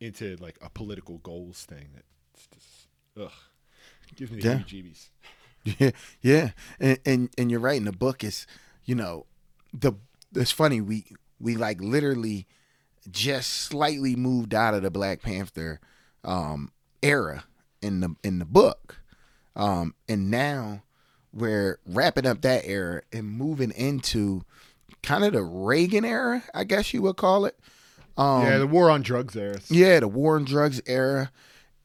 into 0.00 0.36
like 0.40 0.58
a 0.60 0.68
political 0.70 1.18
goals 1.18 1.64
thing 1.64 1.88
that's 1.94 2.46
just, 2.48 2.88
ugh, 3.20 3.32
gives 4.16 4.30
me 4.30 4.40
the 4.40 4.48
yeah. 4.48 4.54
jeebies. 4.58 5.08
Yeah, 5.64 5.90
yeah, 6.20 6.50
and, 6.80 6.98
and 7.06 7.30
and 7.38 7.50
you're 7.50 7.60
right. 7.60 7.76
In 7.76 7.84
the 7.84 7.92
book, 7.92 8.24
is 8.24 8.46
you 8.84 8.94
know, 8.94 9.26
the 9.72 9.92
it's 10.34 10.50
funny 10.50 10.80
we 10.80 11.06
we 11.38 11.56
like 11.56 11.80
literally 11.80 12.46
just 13.10 13.50
slightly 13.50 14.16
moved 14.16 14.54
out 14.54 14.74
of 14.74 14.82
the 14.82 14.90
Black 14.90 15.22
Panther 15.22 15.80
um, 16.24 16.72
era 17.02 17.44
in 17.80 18.00
the 18.00 18.14
in 18.24 18.38
the 18.38 18.44
book, 18.44 19.00
um, 19.54 19.94
and 20.08 20.30
now 20.30 20.82
we're 21.32 21.78
wrapping 21.86 22.26
up 22.26 22.42
that 22.42 22.64
era 22.64 23.02
and 23.12 23.26
moving 23.26 23.70
into 23.70 24.42
kind 25.02 25.24
of 25.24 25.32
the 25.32 25.42
Reagan 25.42 26.04
era, 26.04 26.42
I 26.54 26.64
guess 26.64 26.92
you 26.92 27.02
would 27.02 27.16
call 27.16 27.44
it. 27.44 27.58
Um, 28.16 28.42
yeah, 28.42 28.58
the 28.58 28.66
war 28.66 28.90
on 28.90 29.02
drugs 29.02 29.36
era. 29.36 29.60
Yeah, 29.68 30.00
the 30.00 30.08
war 30.08 30.36
on 30.36 30.44
drugs 30.44 30.80
era, 30.86 31.30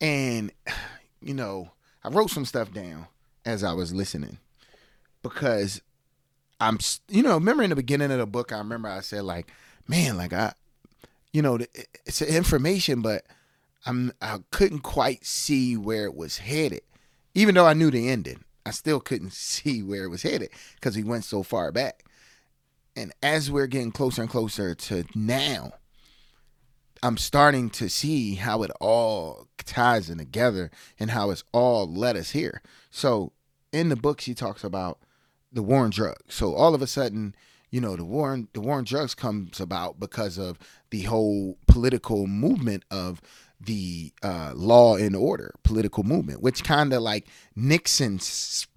and 0.02 0.52
you 1.22 1.34
know, 1.34 1.72
I 2.04 2.10
wrote 2.10 2.32
some 2.32 2.46
stuff 2.46 2.74
down 2.74 3.08
as 3.48 3.64
I 3.64 3.74
was 3.74 3.94
listening 3.94 4.38
because 5.24 5.82
I'm, 6.60 6.78
you 7.08 7.24
know, 7.24 7.36
remember 7.36 7.64
in 7.64 7.70
the 7.72 7.76
beginning 7.76 8.12
of 8.12 8.20
the 8.20 8.28
book, 8.28 8.52
I 8.52 8.58
remember 8.60 8.90
I 8.90 9.00
said 9.00 9.24
like, 9.24 9.52
man, 9.88 10.18
like 10.18 10.34
I 10.34 10.54
you 11.38 11.42
know, 11.42 11.60
it's 12.06 12.22
information, 12.22 13.02
but 13.02 13.24
I'm 13.86 14.12
I 14.22 14.40
couldn't 14.52 14.80
quite 14.80 15.26
see 15.26 15.78
where 15.78 16.06
it 16.06 16.16
was 16.16 16.40
headed. 16.40 16.82
Even 17.36 17.56
though 17.56 17.68
I 17.68 17.74
knew 17.74 17.92
the 17.92 18.10
ending, 18.10 18.44
I 18.66 18.72
still 18.72 19.00
couldn't 19.00 19.34
see 19.34 19.84
where 19.84 20.06
it 20.06 20.10
was 20.10 20.24
headed 20.24 20.50
because 20.76 20.96
we 20.96 21.04
went 21.04 21.26
so 21.26 21.44
far 21.44 21.72
back. 21.72 22.04
And 22.96 23.14
as 23.22 23.52
we're 23.52 23.68
getting 23.68 23.92
closer 23.92 24.24
and 24.24 24.32
closer 24.32 24.74
to 24.74 25.06
now, 25.14 25.74
I'm 27.04 27.18
starting 27.18 27.70
to 27.72 27.88
see 27.88 28.34
how 28.34 28.64
it 28.64 28.72
all 28.82 29.48
ties 29.64 30.10
in 30.10 30.18
together 30.18 30.72
and 31.00 31.12
how 31.12 31.30
it's 31.30 31.44
all 31.52 31.86
led 31.86 32.18
us 32.18 32.32
here. 32.32 32.64
So 32.90 33.34
in 33.72 33.90
the 33.90 33.96
book, 33.96 34.22
she 34.22 34.34
talks 34.34 34.64
about 34.64 35.00
the 35.52 35.64
war 35.64 35.84
on 35.84 35.90
drugs. 35.90 36.36
So 36.36 36.54
all 36.54 36.76
of 36.76 36.82
a 36.82 36.88
sudden, 36.88 37.36
you 37.70 37.82
know 37.82 37.96
the 37.96 38.06
war 38.06 38.32
on 38.32 38.48
the 38.54 38.62
war 38.62 38.78
on 38.78 38.86
drugs 38.86 39.14
comes 39.14 39.60
about 39.60 40.00
because 40.00 40.38
of 40.38 40.58
the 40.90 41.02
whole 41.04 41.58
political 41.68 42.26
movement 42.26 42.84
of 42.90 43.22
the 43.60 44.14
uh, 44.22 44.52
law 44.56 44.96
and 44.96 45.16
order 45.16 45.54
political 45.64 46.04
movement, 46.04 46.42
which 46.42 46.64
kind 46.64 46.94
of 46.94 47.02
like 47.02 47.28
Nixon 47.56 48.20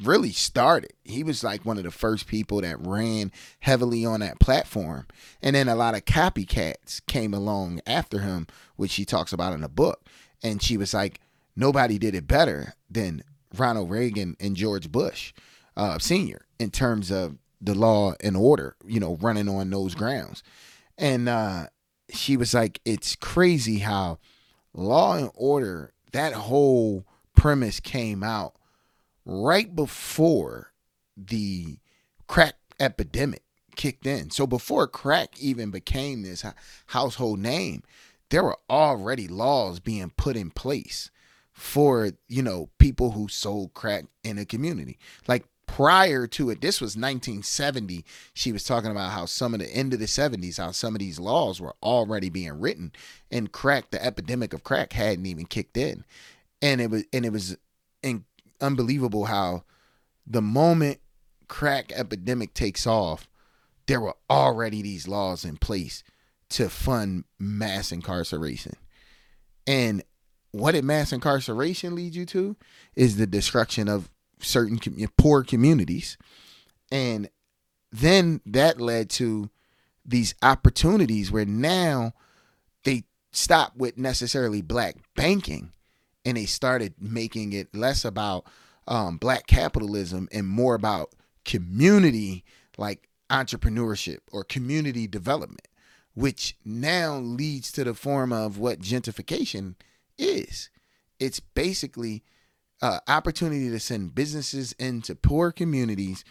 really 0.03 0.33
started. 0.33 0.93
He 1.05 1.23
was 1.23 1.45
like 1.45 1.67
one 1.67 1.77
of 1.77 1.85
the 1.85 1.91
first 1.91 2.27
people 2.27 2.63
that 2.63 2.85
ran 2.85 3.31
heavily 3.61 4.07
on 4.07 4.21
that 4.21 4.41
platform. 4.41 5.07
And 5.43 5.55
then 5.55 5.69
a 5.69 5.75
lot 5.75 5.95
of 5.95 6.07
copycats 6.07 7.05
came 7.07 7.35
along 7.35 7.81
after 7.87 8.21
him, 8.21 8.47
which 8.77 8.93
she 8.93 9.05
talks 9.05 9.33
about 9.33 9.53
in 9.53 9.61
the 9.61 9.69
book. 9.69 10.07
And 10.43 10.63
she 10.63 10.79
was 10.79 10.95
like, 10.95 11.21
nobody 11.55 11.99
did 11.99 12.15
it 12.15 12.27
better 12.27 12.75
than 12.91 13.23
Ronald 13.57 13.91
Reagan 13.91 14.37
and 14.41 14.57
George 14.57 14.91
Bush 14.91 15.33
uh, 15.77 15.99
Sr. 15.99 16.47
in 16.59 16.71
terms 16.71 17.11
of 17.11 17.37
the 17.61 17.75
law 17.75 18.15
and 18.21 18.37
order, 18.37 18.77
you 18.87 19.01
know, 19.01 19.17
running 19.21 19.49
on 19.49 19.71
those 19.71 19.95
grounds. 19.95 20.43
And 20.97 21.29
uh, 21.29 21.67
she 22.13 22.37
was 22.37 22.55
like, 22.55 22.81
it's 22.85 23.17
crazy 23.17 23.79
how 23.79 24.19
law 24.73 25.17
and 25.17 25.31
order, 25.35 25.93
that 26.13 26.33
whole 26.33 27.07
premise 27.35 27.81
came 27.81 28.23
out 28.23 28.55
right 29.25 29.75
before 29.75 30.73
the 31.17 31.79
crack 32.27 32.55
epidemic 32.79 33.43
kicked 33.77 34.07
in. 34.07 34.31
So 34.31 34.47
before 34.47 34.87
crack 34.87 35.39
even 35.39 35.71
became 35.71 36.23
this 36.23 36.45
household 36.87 37.39
name, 37.39 37.83
there 38.31 38.45
were 38.45 38.59
already 38.69 39.29
laws 39.29 39.81
being 39.81 40.11
put 40.17 40.37
in 40.37 40.51
place 40.51 41.11
for, 41.61 42.11
you 42.27 42.43
know, 42.43 42.71
people 42.79 43.11
who 43.11 43.29
sold 43.29 43.75
crack 43.75 44.07
in 44.25 44.39
a 44.39 44.47
community. 44.47 44.99
Like 45.29 45.45
prior 45.67 46.27
to 46.27 46.49
it, 46.49 46.63
this 46.63 46.81
was 46.81 46.97
1970. 46.97 48.03
She 48.33 48.51
was 48.51 48.65
talking 48.65 48.91
about 48.91 49.11
how 49.11 49.27
some 49.27 49.53
of 49.53 49.61
the 49.61 49.69
end 49.69 49.93
of 49.93 50.01
the 50.01 50.07
70s, 50.07 50.57
how 50.57 50.71
some 50.71 50.95
of 50.95 51.01
these 51.01 51.21
laws 51.21 51.61
were 51.61 51.77
already 51.83 52.31
being 52.31 52.59
written 52.59 52.93
and 53.31 53.53
crack, 53.53 53.91
the 53.91 54.03
epidemic 54.03 54.55
of 54.55 54.65
crack 54.65 54.95
hadn't 54.95 55.27
even 55.27 55.45
kicked 55.45 55.77
in. 55.77 56.07
And 56.63 56.81
it 56.81 56.91
was 56.91 57.05
and 57.13 57.27
it 57.27 57.31
was 57.33 57.59
in, 58.03 58.25
unbelievable 58.63 59.27
how 59.27 59.65
the 60.27 60.43
moment 60.43 60.99
crack 61.47 61.93
epidemic 61.95 62.55
takes 62.55 62.87
off, 62.87 63.29
there 63.87 64.01
were 64.01 64.17
already 64.31 64.81
these 64.81 65.07
laws 65.07 65.45
in 65.45 65.59
place 65.59 66.03
to 66.49 66.71
fund 66.71 67.25
mass 67.39 67.93
incarceration. 67.93 68.77
And 69.67 70.03
what 70.53 70.73
did 70.73 70.85
mass 70.85 71.13
incarceration 71.13 71.95
lead 71.95 72.15
you 72.15 72.27
to 72.27 72.57
is 72.95 73.17
the 73.17 73.27
destruction 73.27 73.89
of 73.89 74.11
certain 74.41 74.79
poor 75.17 75.45
communities. 75.45 76.17
And 76.91 77.29
then 77.93 78.41
that 78.47 78.81
led 78.81 79.11
to 79.11 79.51
these 80.05 80.35
opportunities 80.43 81.31
where 81.31 81.45
now 81.45 82.15
they 82.85 83.05
stopped 83.33 83.77
with 83.77 83.97
necessarily 83.97 84.63
black 84.63 84.97
banking 85.15 85.73
and 86.25 86.37
they 86.37 86.47
started 86.47 86.95
making 86.99 87.53
it 87.53 87.75
less 87.75 88.05
about 88.05 88.45
um, 88.89 89.19
black 89.19 89.47
capitalism 89.47 90.29
and 90.33 90.49
more 90.49 90.75
about 90.75 91.15
community 91.45 92.45
like 92.77 93.09
entrepreneurship 93.31 94.19
or 94.33 94.43
community 94.43 95.07
development, 95.07 95.69
which 96.15 96.57
now 96.65 97.17
leads 97.17 97.71
to 97.73 97.85
the 97.85 97.95
form 97.95 98.33
of 98.33 98.59
what 98.59 98.81
gentrification 98.81 99.77
is. 100.21 100.71
It's 101.19 101.41
basically 101.41 102.23
uh, 102.83 103.01
opportunity 103.09 103.69
to 103.71 103.81
send 103.81 104.15
businesses 104.15 104.73
into 104.79 105.15
poor 105.15 105.53
communities, 105.53 106.25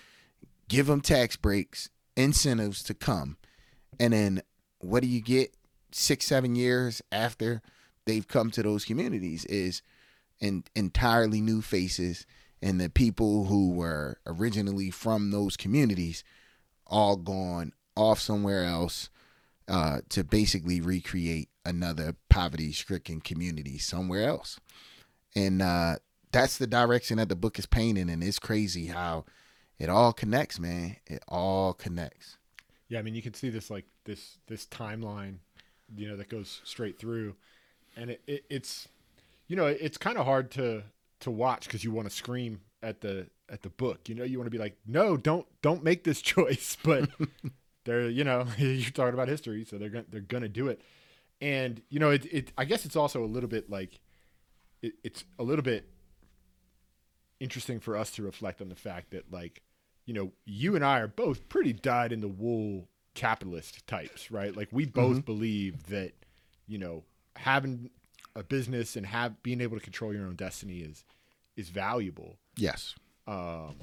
give 0.67 0.87
them 0.87 1.01
tax 1.01 1.35
breaks, 1.35 1.89
incentives 2.15 2.83
to 2.83 2.93
come, 2.93 3.37
and 3.99 4.13
then 4.13 4.41
what 4.79 5.01
do 5.03 5.07
you 5.07 5.21
get 5.21 5.53
six, 5.91 6.25
seven 6.25 6.55
years 6.55 7.01
after 7.11 7.61
they've 8.05 8.27
come 8.27 8.51
to 8.51 8.63
those 8.63 8.85
communities 8.85 9.45
is 9.45 9.81
in, 10.39 10.63
entirely 10.75 11.41
new 11.41 11.61
faces 11.61 12.25
and 12.61 12.79
the 12.79 12.89
people 12.89 13.45
who 13.45 13.71
were 13.71 14.17
originally 14.25 14.89
from 14.89 15.31
those 15.31 15.55
communities 15.55 16.23
all 16.87 17.15
gone 17.15 17.73
off 17.95 18.19
somewhere 18.19 18.65
else 18.65 19.09
uh, 19.69 19.99
to 20.09 20.23
basically 20.23 20.81
recreate 20.81 21.49
another 21.63 22.15
poverty 22.29 22.71
stricken 22.71 23.21
community 23.21 23.77
somewhere 23.77 24.27
else. 24.27 24.59
And 25.35 25.61
uh, 25.61 25.97
that's 26.31 26.57
the 26.57 26.67
direction 26.67 27.17
that 27.17 27.29
the 27.29 27.35
book 27.35 27.59
is 27.59 27.65
painting. 27.65 28.09
And 28.09 28.23
it's 28.23 28.39
crazy 28.39 28.87
how 28.87 29.25
it 29.77 29.89
all 29.89 30.11
connects, 30.11 30.59
man. 30.59 30.97
It 31.05 31.23
all 31.27 31.73
connects. 31.73 32.37
Yeah, 32.87 32.99
I 32.99 33.01
mean, 33.03 33.13
you 33.13 33.21
can 33.21 33.35
see 33.35 33.49
this 33.49 33.69
like 33.69 33.85
this 34.05 34.39
this 34.47 34.65
timeline, 34.65 35.37
you 35.95 36.07
know, 36.07 36.17
that 36.17 36.27
goes 36.29 36.61
straight 36.63 36.97
through, 36.97 37.35
and 37.95 38.09
it, 38.09 38.21
it 38.25 38.45
it's, 38.49 38.87
you 39.47 39.55
know, 39.55 39.67
it's 39.67 39.97
kind 39.97 40.17
of 40.17 40.25
hard 40.25 40.49
to 40.51 40.83
to 41.19 41.29
watch 41.29 41.65
because 41.65 41.83
you 41.83 41.91
want 41.91 42.09
to 42.09 42.15
scream 42.15 42.61
at 42.81 43.01
the 43.01 43.27
at 43.47 43.61
the 43.61 43.69
book. 43.69 44.09
You 44.09 44.15
know, 44.15 44.23
you 44.23 44.39
want 44.39 44.47
to 44.47 44.51
be 44.51 44.57
like, 44.57 44.75
no, 44.87 45.17
don't 45.17 45.45
don't 45.61 45.83
make 45.83 46.03
this 46.03 46.21
choice. 46.23 46.75
But 46.83 47.09
they're 47.89 48.09
you 48.09 48.23
know 48.23 48.45
you're 48.57 48.91
talking 48.91 49.13
about 49.13 49.27
history, 49.27 49.65
so 49.65 49.77
they're 49.77 49.89
gonna 49.89 50.05
they're 50.09 50.21
gonna 50.21 50.49
do 50.49 50.67
it. 50.67 50.81
And 51.41 51.81
you 51.89 51.99
know, 51.99 52.11
it, 52.11 52.25
it 52.31 52.51
I 52.57 52.65
guess 52.65 52.85
it's 52.85 52.95
also 52.95 53.23
a 53.23 53.27
little 53.27 53.49
bit 53.49 53.69
like 53.69 53.99
it, 54.81 54.93
it's 55.03 55.23
a 55.37 55.43
little 55.43 55.63
bit 55.63 55.89
interesting 57.39 57.79
for 57.79 57.95
us 57.95 58.11
to 58.11 58.23
reflect 58.23 58.61
on 58.61 58.69
the 58.69 58.75
fact 58.75 59.11
that 59.11 59.31
like 59.31 59.61
you 60.05 60.13
know 60.13 60.31
you 60.45 60.75
and 60.75 60.85
I 60.85 60.99
are 60.99 61.07
both 61.07 61.49
pretty 61.49 61.73
dyed 61.73 62.11
in 62.11 62.21
the 62.21 62.27
wool 62.27 62.87
capitalist 63.15 63.85
types, 63.87 64.31
right? 64.31 64.55
Like 64.55 64.69
we 64.71 64.85
both 64.85 65.17
mm-hmm. 65.17 65.21
believe 65.21 65.87
that 65.87 66.13
you 66.67 66.77
know 66.77 67.03
having 67.35 67.89
a 68.35 68.43
business 68.43 68.95
and 68.95 69.05
have 69.05 69.41
being 69.43 69.61
able 69.61 69.77
to 69.77 69.83
control 69.83 70.13
your 70.13 70.25
own 70.25 70.35
destiny 70.35 70.79
is 70.79 71.03
is 71.55 71.69
valuable. 71.69 72.37
Yes. 72.55 72.95
Um, 73.27 73.75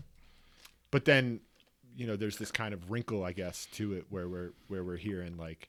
but 0.90 1.04
then, 1.04 1.40
you 1.96 2.06
know, 2.06 2.16
there's 2.16 2.36
this 2.36 2.52
kind 2.52 2.74
of 2.74 2.90
wrinkle, 2.90 3.24
I 3.24 3.32
guess, 3.32 3.66
to 3.72 3.94
it 3.94 4.06
where 4.10 4.28
we're 4.28 4.52
where 4.68 4.84
we're 4.84 4.96
hearing 4.96 5.36
like 5.36 5.68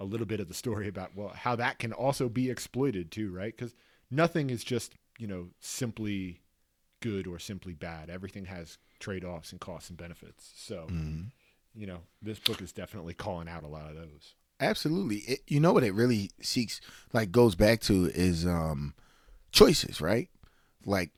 a 0.00 0.04
little 0.04 0.26
bit 0.26 0.40
of 0.40 0.48
the 0.48 0.54
story 0.54 0.88
about 0.88 1.14
well 1.14 1.28
how 1.28 1.54
that 1.56 1.78
can 1.78 1.92
also 1.92 2.28
be 2.28 2.50
exploited 2.50 3.10
too, 3.10 3.32
right? 3.32 3.54
Because 3.56 3.74
nothing 4.10 4.50
is 4.50 4.64
just 4.64 4.94
you 5.18 5.26
know 5.26 5.48
simply 5.60 6.40
good 7.00 7.26
or 7.26 7.38
simply 7.38 7.74
bad. 7.74 8.10
Everything 8.10 8.46
has 8.46 8.78
trade 8.98 9.24
offs 9.24 9.52
and 9.52 9.60
costs 9.60 9.90
and 9.90 9.98
benefits. 9.98 10.52
So. 10.56 10.86
Mm-hmm. 10.90 11.22
You 11.74 11.86
know, 11.86 12.00
this 12.20 12.38
book 12.38 12.60
is 12.60 12.70
definitely 12.70 13.14
calling 13.14 13.48
out 13.48 13.62
a 13.62 13.66
lot 13.66 13.88
of 13.88 13.94
those. 13.94 14.34
Absolutely. 14.60 15.16
It, 15.20 15.40
you 15.48 15.58
know 15.58 15.72
what 15.72 15.84
it 15.84 15.94
really 15.94 16.30
seeks 16.42 16.82
like 17.14 17.32
goes 17.32 17.54
back 17.54 17.80
to 17.82 18.10
is 18.14 18.44
um 18.44 18.92
choices, 19.52 20.00
right? 20.00 20.28
Like 20.84 21.12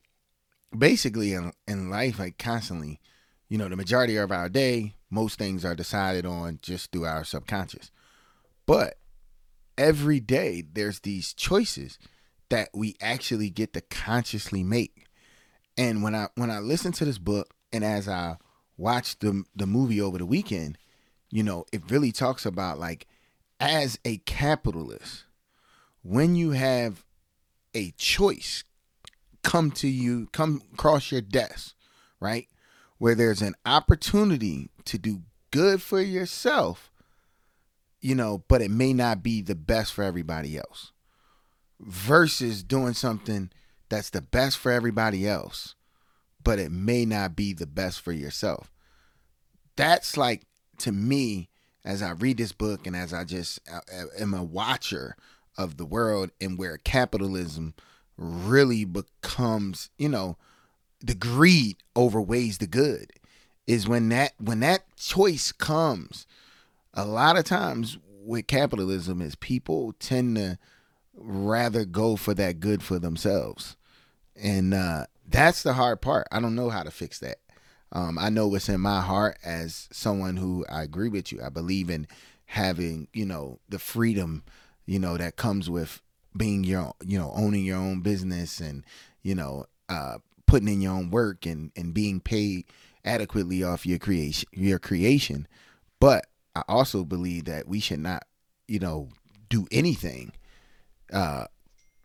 basically 0.77 1.33
in, 1.33 1.53
in 1.67 1.89
life, 1.89 2.19
like 2.19 2.37
constantly, 2.37 2.99
you 3.49 3.57
know, 3.57 3.69
the 3.69 3.75
majority 3.75 4.17
of 4.17 4.31
our 4.31 4.49
day, 4.49 4.95
most 5.09 5.37
things 5.37 5.63
are 5.63 5.75
decided 5.75 6.25
on 6.25 6.59
just 6.61 6.91
through 6.91 7.05
our 7.05 7.23
subconscious. 7.23 7.91
But 8.65 8.97
every 9.77 10.19
day, 10.19 10.63
there's 10.73 11.01
these 11.01 11.33
choices 11.33 11.99
that 12.49 12.69
we 12.73 12.95
actually 13.01 13.49
get 13.49 13.73
to 13.73 13.81
consciously 13.81 14.63
make. 14.63 15.05
And 15.77 16.03
when 16.03 16.15
I 16.15 16.29
when 16.35 16.51
I 16.51 16.59
listen 16.59 16.91
to 16.93 17.05
this 17.05 17.17
book 17.17 17.53
and 17.73 17.83
as 17.83 18.07
I 18.07 18.37
watched 18.77 19.21
the 19.21 19.43
the 19.55 19.67
movie 19.67 20.01
over 20.01 20.17
the 20.17 20.25
weekend, 20.25 20.77
you 21.29 21.43
know, 21.43 21.65
it 21.71 21.89
really 21.91 22.11
talks 22.11 22.45
about 22.45 22.79
like 22.79 23.07
as 23.59 23.99
a 24.05 24.17
capitalist, 24.17 25.25
when 26.01 26.35
you 26.35 26.51
have 26.51 27.03
a 27.73 27.91
choice 27.91 28.63
come 29.43 29.69
to 29.69 29.87
you, 29.87 30.27
come 30.31 30.61
across 30.73 31.11
your 31.11 31.21
desk, 31.21 31.75
right? 32.19 32.47
Where 32.97 33.15
there's 33.15 33.41
an 33.41 33.55
opportunity 33.65 34.69
to 34.85 34.97
do 34.97 35.23
good 35.51 35.81
for 35.81 36.01
yourself, 36.01 36.91
you 38.01 38.15
know, 38.15 38.43
but 38.47 38.61
it 38.61 38.71
may 38.71 38.93
not 38.93 39.23
be 39.23 39.41
the 39.41 39.55
best 39.55 39.93
for 39.93 40.03
everybody 40.03 40.57
else. 40.57 40.91
Versus 41.79 42.63
doing 42.63 42.93
something 42.93 43.51
that's 43.89 44.09
the 44.09 44.21
best 44.21 44.57
for 44.57 44.71
everybody 44.71 45.27
else, 45.27 45.75
but 46.43 46.57
it 46.57 46.71
may 46.71 47.05
not 47.05 47.35
be 47.35 47.53
the 47.53 47.67
best 47.67 47.99
for 47.99 48.11
yourself. 48.11 48.71
That's 49.75 50.15
like, 50.15 50.43
to 50.79 50.91
me, 50.91 51.49
as 51.83 52.01
I 52.01 52.11
read 52.11 52.37
this 52.37 52.51
book 52.51 52.87
and 52.87 52.95
as 52.95 53.13
I 53.13 53.25
just 53.25 53.59
uh, 53.71 53.79
am 54.17 54.33
a 54.33 54.43
watcher 54.43 55.15
of 55.57 55.77
the 55.77 55.85
world 55.85 56.31
and 56.41 56.57
where 56.57 56.77
capitalism 56.77 57.73
really 58.17 58.85
becomes, 58.85 59.89
you 59.97 60.09
know, 60.09 60.37
the 61.05 61.15
greed 61.15 61.77
overweighs 61.95 62.57
the 62.57 62.67
good 62.67 63.11
is 63.67 63.87
when 63.87 64.09
that 64.09 64.33
when 64.39 64.59
that 64.59 64.83
choice 64.97 65.51
comes 65.51 66.25
a 66.93 67.05
lot 67.05 67.37
of 67.37 67.43
times 67.43 67.97
with 68.23 68.47
capitalism 68.47 69.21
is 69.21 69.35
people 69.35 69.93
tend 69.99 70.35
to 70.35 70.57
rather 71.15 71.85
go 71.85 72.15
for 72.15 72.33
that 72.33 72.59
good 72.59 72.81
for 72.81 72.99
themselves. 72.99 73.75
And 74.35 74.73
uh, 74.73 75.05
that's 75.27 75.63
the 75.63 75.73
hard 75.73 76.01
part. 76.01 76.27
I 76.31 76.39
don't 76.39 76.55
know 76.55 76.69
how 76.69 76.83
to 76.83 76.91
fix 76.91 77.19
that. 77.19 77.37
Um, 77.91 78.17
i 78.17 78.29
know 78.29 78.47
what's 78.47 78.67
in 78.67 78.81
my 78.81 78.99
heart 78.99 79.37
as 79.45 79.87
someone 79.91 80.37
who 80.37 80.65
i 80.69 80.81
agree 80.81 81.07
with 81.07 81.31
you. 81.31 81.39
I 81.41 81.49
believe 81.49 81.89
in 81.89 82.07
having 82.45 83.07
you 83.13 83.25
know 83.25 83.59
the 83.69 83.79
freedom 83.79 84.43
you 84.85 84.99
know 84.99 85.17
that 85.17 85.35
comes 85.35 85.69
with 85.69 86.01
being 86.35 86.63
your 86.63 86.93
you 87.05 87.17
know 87.17 87.31
owning 87.35 87.63
your 87.63 87.77
own 87.77 88.01
business 88.01 88.59
and 88.59 88.83
you 89.21 89.35
know 89.35 89.65
uh, 89.87 90.17
putting 90.45 90.67
in 90.67 90.81
your 90.81 90.93
own 90.93 91.09
work 91.09 91.45
and 91.45 91.71
and 91.75 91.93
being 91.93 92.19
paid 92.19 92.65
adequately 93.03 93.63
off 93.63 93.85
your 93.85 93.99
creation 93.99 94.47
your 94.53 94.79
creation. 94.79 95.47
But 95.99 96.25
i 96.55 96.63
also 96.69 97.03
believe 97.03 97.45
that 97.45 97.67
we 97.67 97.79
should 97.79 97.99
not 97.99 98.23
you 98.67 98.79
know 98.79 99.09
do 99.49 99.67
anything 99.71 100.31
uh, 101.13 101.45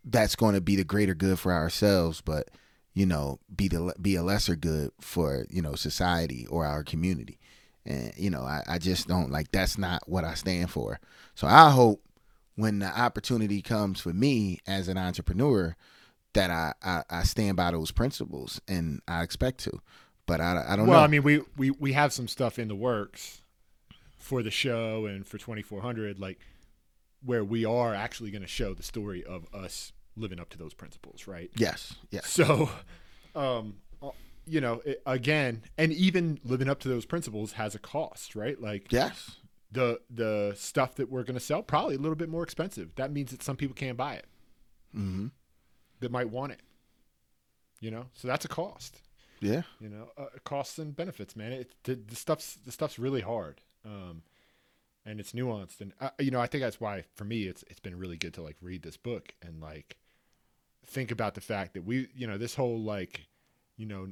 that's 0.05 0.35
going 0.35 0.53
to 0.53 0.61
be 0.61 0.75
the 0.75 0.83
greater 0.83 1.15
good 1.15 1.39
for 1.39 1.51
ourselves 1.51 2.21
but 2.21 2.49
you 2.93 3.05
know 3.05 3.39
be 3.55 3.67
the 3.67 3.93
be 4.01 4.15
a 4.15 4.23
lesser 4.23 4.55
good 4.55 4.91
for 4.99 5.45
you 5.49 5.61
know 5.61 5.75
society 5.75 6.45
or 6.47 6.65
our 6.65 6.83
community. 6.83 7.39
And 7.85 8.13
you 8.15 8.29
know 8.29 8.41
I, 8.41 8.63
I 8.67 8.77
just 8.77 9.07
don't 9.07 9.31
like 9.31 9.51
that's 9.51 9.77
not 9.77 10.07
what 10.07 10.23
i 10.23 10.33
stand 10.33 10.69
for. 10.69 10.99
So 11.35 11.47
i 11.47 11.69
hope 11.69 12.03
when 12.55 12.79
the 12.79 12.87
opportunity 12.87 13.61
comes 13.61 14.01
for 14.01 14.13
me 14.13 14.59
as 14.67 14.87
an 14.87 14.97
entrepreneur 14.97 15.75
that 16.33 16.49
I, 16.49 16.73
I, 16.81 17.03
I 17.09 17.23
stand 17.23 17.57
by 17.57 17.71
those 17.71 17.91
principles 17.91 18.61
and 18.67 19.01
I 19.07 19.21
expect 19.23 19.59
to. 19.65 19.81
But 20.25 20.39
I, 20.39 20.63
I 20.67 20.75
don't 20.75 20.85
know. 20.85 20.91
well, 20.91 20.99
know. 20.99 21.05
I 21.05 21.07
mean, 21.07 21.23
we, 21.23 21.41
we, 21.57 21.71
we 21.71 21.93
have 21.93 22.13
some 22.13 22.27
stuff 22.27 22.57
in 22.59 22.67
the 22.67 22.75
works 22.75 23.41
for 24.17 24.41
the 24.43 24.51
show 24.51 25.05
and 25.07 25.25
for 25.27 25.37
2400 25.37 26.19
like 26.19 26.39
where 27.25 27.43
we 27.43 27.65
are 27.65 27.93
actually 27.93 28.31
going 28.31 28.43
to 28.43 28.47
show 28.47 28.73
the 28.73 28.83
story 28.83 29.23
of 29.23 29.45
us 29.53 29.91
living 30.15 30.39
up 30.39 30.49
to 30.49 30.57
those 30.57 30.73
principles 30.75 31.25
right 31.27 31.49
Yes. 31.55 31.95
Yes. 32.11 32.29
so 32.29 32.69
um 33.35 33.75
you 34.45 34.61
know 34.61 34.81
it, 34.85 35.01
again 35.05 35.63
and 35.77 35.91
even 35.91 36.39
living 36.43 36.69
up 36.69 36.79
to 36.81 36.87
those 36.87 37.05
principles 37.05 37.53
has 37.53 37.73
a 37.75 37.79
cost 37.79 38.35
right 38.35 38.61
like 38.61 38.91
Yes. 38.91 39.37
the 39.71 39.99
the 40.09 40.53
stuff 40.55 40.95
that 40.95 41.09
we're 41.11 41.23
going 41.23 41.33
to 41.35 41.39
sell 41.39 41.63
probably 41.63 41.95
a 41.95 41.99
little 41.99 42.15
bit 42.15 42.29
more 42.29 42.43
expensive 42.43 42.93
that 42.95 43.11
means 43.11 43.31
that 43.31 43.41
some 43.43 43.55
people 43.57 43.73
can't 43.75 43.97
buy 43.97 44.13
it 44.15 44.25
Mm-hmm. 44.95 45.27
That 46.01 46.11
might 46.11 46.29
want 46.29 46.51
it 46.51 46.59
you 47.81 47.91
know? 47.91 48.05
So 48.13 48.27
that's 48.29 48.45
a 48.45 48.47
cost. 48.47 49.01
Yeah. 49.41 49.63
you 49.79 49.89
know 49.89 50.07
uh, 50.19 50.27
costs 50.43 50.77
and 50.77 50.95
benefits 50.95 51.35
man. 51.35 51.51
It 51.51 51.71
the, 51.83 51.95
the 51.95 52.15
stuff's 52.15 52.53
the 52.63 52.71
stuff's 52.71 52.99
really 52.99 53.21
hard 53.21 53.59
um 53.83 54.21
and 55.03 55.19
it's 55.19 55.31
nuanced. 55.31 55.81
And 55.81 55.93
uh, 55.99 56.11
you 56.19 56.29
know 56.29 56.39
i 56.39 56.45
think 56.45 56.61
that's 56.61 56.79
why 56.79 57.05
for 57.15 57.25
me 57.25 57.47
it's 57.47 57.63
it's 57.67 57.79
been 57.79 57.97
really 57.97 58.17
good 58.17 58.35
to 58.35 58.43
like 58.43 58.57
read 58.61 58.83
this 58.83 58.97
book 58.97 59.33
and 59.41 59.59
like 59.59 59.97
think 60.85 61.09
about 61.09 61.33
the 61.33 61.41
fact 61.41 61.73
that 61.73 61.83
we 61.83 62.07
you 62.13 62.27
know 62.27 62.37
this 62.37 62.53
whole 62.53 62.79
like 62.79 63.21
you 63.77 63.87
know 63.87 64.09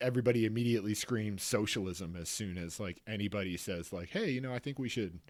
everybody 0.00 0.46
immediately 0.46 0.94
screams 0.94 1.44
socialism 1.44 2.16
as 2.20 2.28
soon 2.28 2.58
as 2.58 2.80
like 2.80 3.00
anybody 3.06 3.56
says 3.56 3.92
like 3.92 4.08
hey 4.08 4.30
you 4.30 4.40
know 4.40 4.52
i 4.52 4.58
think 4.58 4.80
we 4.80 4.88
should 4.88 5.20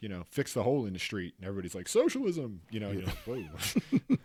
you 0.00 0.08
know 0.08 0.24
fix 0.30 0.52
the 0.52 0.62
hole 0.62 0.86
in 0.86 0.92
the 0.92 0.98
street. 0.98 1.34
And 1.38 1.46
everybody's 1.46 1.74
like 1.74 1.88
socialism. 1.88 2.60
You 2.70 2.80
know, 2.80 2.90
you're 2.90 3.04
like, 3.04 3.44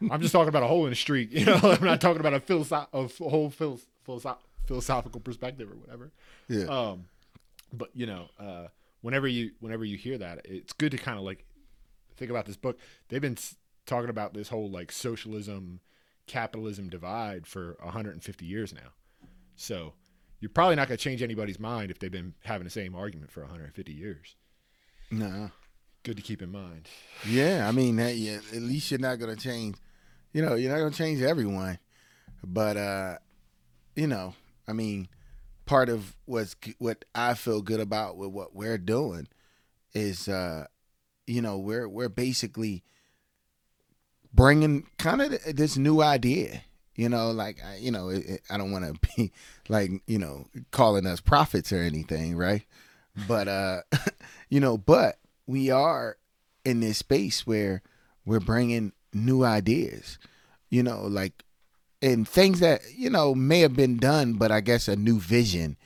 i'm 0.11 0.21
just 0.21 0.31
talking 0.33 0.49
about 0.49 0.63
a 0.63 0.67
hole 0.67 0.83
in 0.85 0.89
the 0.89 0.95
street. 0.95 1.31
You 1.31 1.45
know 1.45 1.59
i'm 1.63 1.83
not 1.83 2.01
talking 2.01 2.19
about 2.19 2.33
a, 2.33 2.39
philosoph- 2.39 2.87
a 2.93 3.07
whole 3.29 3.49
phil- 3.49 3.79
philosoph- 4.05 4.39
philosophical 4.65 5.21
perspective 5.21 5.69
or 5.71 5.75
whatever. 5.75 6.11
Yeah. 6.47 6.65
um 6.65 7.05
but 7.73 7.89
you 7.93 8.05
know 8.05 8.27
uh 8.39 8.67
whenever 9.01 9.27
you 9.27 9.51
whenever 9.59 9.85
you 9.85 9.97
hear 9.97 10.17
that 10.17 10.41
it's 10.45 10.73
good 10.73 10.91
to 10.91 10.97
kind 10.97 11.17
of 11.17 11.23
like 11.23 11.45
think 12.17 12.29
about 12.31 12.45
this 12.45 12.57
book. 12.57 12.77
They've 13.09 13.21
been 13.21 13.37
s- 13.37 13.55
talking 13.85 14.09
about 14.09 14.33
this 14.33 14.49
whole 14.49 14.69
like 14.69 14.91
socialism 14.91 15.79
capitalism 16.27 16.87
divide 16.89 17.47
for 17.47 17.77
150 17.81 18.45
years 18.45 18.73
now. 18.73 18.91
So 19.55 19.93
you're 20.39 20.49
probably 20.49 20.75
not 20.75 20.87
going 20.87 20.97
to 20.97 21.03
change 21.03 21.21
anybody's 21.21 21.59
mind 21.59 21.91
if 21.91 21.99
they've 21.99 22.11
been 22.11 22.33
having 22.43 22.63
the 22.65 22.69
same 22.71 22.95
argument 22.95 23.31
for 23.31 23.41
150 23.41 23.91
years. 23.91 24.35
No. 25.09 25.51
Good 26.03 26.17
to 26.17 26.23
keep 26.23 26.41
in 26.41 26.51
mind 26.51 26.87
Yeah, 27.27 27.67
I 27.67 27.71
mean, 27.71 27.95
that, 27.97 28.15
yeah, 28.15 28.39
at 28.53 28.61
least 28.61 28.89
you're 28.91 28.99
not 28.99 29.19
gonna 29.19 29.35
change. 29.35 29.75
You 30.33 30.41
know, 30.43 30.55
you're 30.55 30.71
not 30.71 30.79
gonna 30.79 30.91
change 30.91 31.21
everyone, 31.21 31.77
but 32.43 32.77
uh, 32.77 33.17
you 33.95 34.07
know, 34.07 34.33
I 34.67 34.73
mean, 34.73 35.07
part 35.65 35.89
of 35.89 36.15
what's 36.25 36.55
what 36.79 37.05
I 37.13 37.33
feel 37.35 37.61
good 37.61 37.79
about 37.79 38.17
with 38.17 38.29
what 38.31 38.55
we're 38.55 38.77
doing 38.77 39.27
is, 39.93 40.27
uh, 40.27 40.65
you 41.27 41.41
know, 41.41 41.57
we're 41.59 41.87
we're 41.87 42.09
basically 42.09 42.83
bringing 44.33 44.87
kind 44.97 45.21
of 45.21 45.31
this 45.55 45.77
new 45.77 46.01
idea. 46.01 46.61
You 46.95 47.09
know, 47.09 47.31
like 47.31 47.63
I, 47.63 47.77
you 47.77 47.91
know, 47.91 48.09
it, 48.09 48.25
it- 48.25 48.41
I 48.49 48.57
don't 48.57 48.71
want 48.71 48.85
to 48.85 49.09
be 49.17 49.31
like 49.69 49.91
you 50.07 50.17
know 50.19 50.47
calling 50.71 51.05
us 51.05 51.21
prophets 51.21 51.71
or 51.71 51.81
anything, 51.81 52.35
right? 52.35 52.63
But 53.27 53.47
uh, 53.47 53.81
you 54.49 54.59
know, 54.59 54.77
but 54.77 55.17
we 55.51 55.69
are 55.69 56.17
in 56.63 56.79
this 56.79 56.99
space 56.99 57.45
where 57.45 57.81
we're 58.25 58.39
bringing 58.39 58.93
new 59.13 59.43
ideas, 59.43 60.17
you 60.69 60.81
know, 60.81 61.01
like 61.01 61.43
and 62.01 62.27
things 62.27 62.61
that 62.61 62.81
you 62.95 63.09
know 63.09 63.35
may 63.35 63.59
have 63.59 63.75
been 63.75 63.97
done, 63.97 64.33
but 64.33 64.51
I 64.51 64.61
guess 64.61 64.87
a 64.87 64.95
new 64.95 65.19
vision 65.19 65.77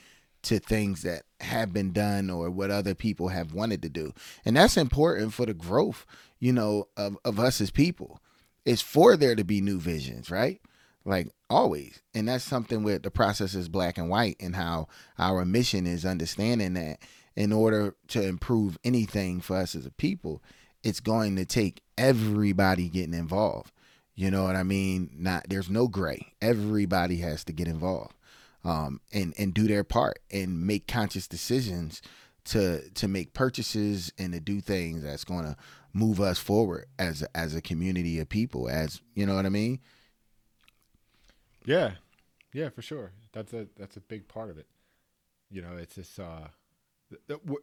to 0.43 0.59
things 0.59 1.01
that 1.01 1.23
have 1.41 1.73
been 1.73 1.91
done 1.91 2.29
or 2.29 2.51
what 2.51 2.69
other 2.69 2.93
people 2.93 3.29
have 3.29 3.53
wanted 3.53 3.81
to 3.81 3.89
do, 3.89 4.13
and 4.45 4.55
that's 4.55 4.77
important 4.77 5.33
for 5.33 5.47
the 5.47 5.53
growth, 5.55 6.05
you 6.39 6.53
know, 6.53 6.87
of 6.95 7.17
of 7.25 7.39
us 7.39 7.59
as 7.59 7.71
people. 7.71 8.19
It's 8.65 8.83
for 8.83 9.17
there 9.17 9.35
to 9.35 9.43
be 9.43 9.61
new 9.61 9.79
visions, 9.79 10.29
right? 10.29 10.61
Like 11.03 11.29
always, 11.49 12.01
and 12.13 12.27
that's 12.27 12.43
something 12.43 12.83
with 12.83 13.03
the 13.03 13.11
process 13.11 13.55
is 13.55 13.67
black 13.67 13.97
and 13.97 14.09
white, 14.09 14.37
and 14.39 14.55
how 14.55 14.87
our 15.17 15.43
mission 15.43 15.87
is 15.87 16.05
understanding 16.05 16.73
that 16.75 16.99
in 17.35 17.51
order 17.51 17.95
to 18.09 18.21
improve 18.21 18.77
anything 18.83 19.41
for 19.41 19.57
us 19.57 19.75
as 19.75 19.85
a 19.85 19.91
people, 19.91 20.41
it's 20.83 20.99
going 20.99 21.35
to 21.35 21.45
take 21.45 21.81
everybody 21.97 22.89
getting 22.89 23.13
involved. 23.13 23.71
You 24.15 24.31
know 24.31 24.43
what 24.43 24.55
I 24.55 24.63
mean? 24.63 25.09
Not 25.17 25.45
there's 25.49 25.69
no 25.69 25.87
gray. 25.87 26.33
Everybody 26.41 27.17
has 27.17 27.43
to 27.45 27.53
get 27.53 27.67
involved, 27.67 28.15
um, 28.63 29.01
and 29.11 29.33
and 29.37 29.53
do 29.53 29.67
their 29.67 29.83
part 29.83 30.19
and 30.31 30.65
make 30.65 30.87
conscious 30.87 31.27
decisions 31.27 32.01
to 32.45 32.89
to 32.91 33.07
make 33.09 33.33
purchases 33.33 34.13
and 34.17 34.31
to 34.31 34.39
do 34.39 34.61
things 34.61 35.03
that's 35.03 35.25
going 35.25 35.43
to 35.43 35.57
move 35.91 36.21
us 36.21 36.39
forward 36.39 36.85
as 36.97 37.23
as 37.35 37.55
a 37.55 37.61
community 37.61 38.19
of 38.19 38.29
people. 38.29 38.69
As 38.69 39.01
you 39.15 39.25
know 39.25 39.35
what 39.35 39.45
I 39.45 39.49
mean? 39.49 39.79
yeah 41.65 41.91
yeah 42.53 42.69
for 42.69 42.81
sure 42.81 43.11
that's 43.33 43.53
a 43.53 43.67
that's 43.77 43.97
a 43.97 44.01
big 44.01 44.27
part 44.27 44.49
of 44.49 44.57
it 44.57 44.67
you 45.49 45.61
know 45.61 45.75
it's 45.77 45.95
this 45.95 46.19
uh 46.19 46.47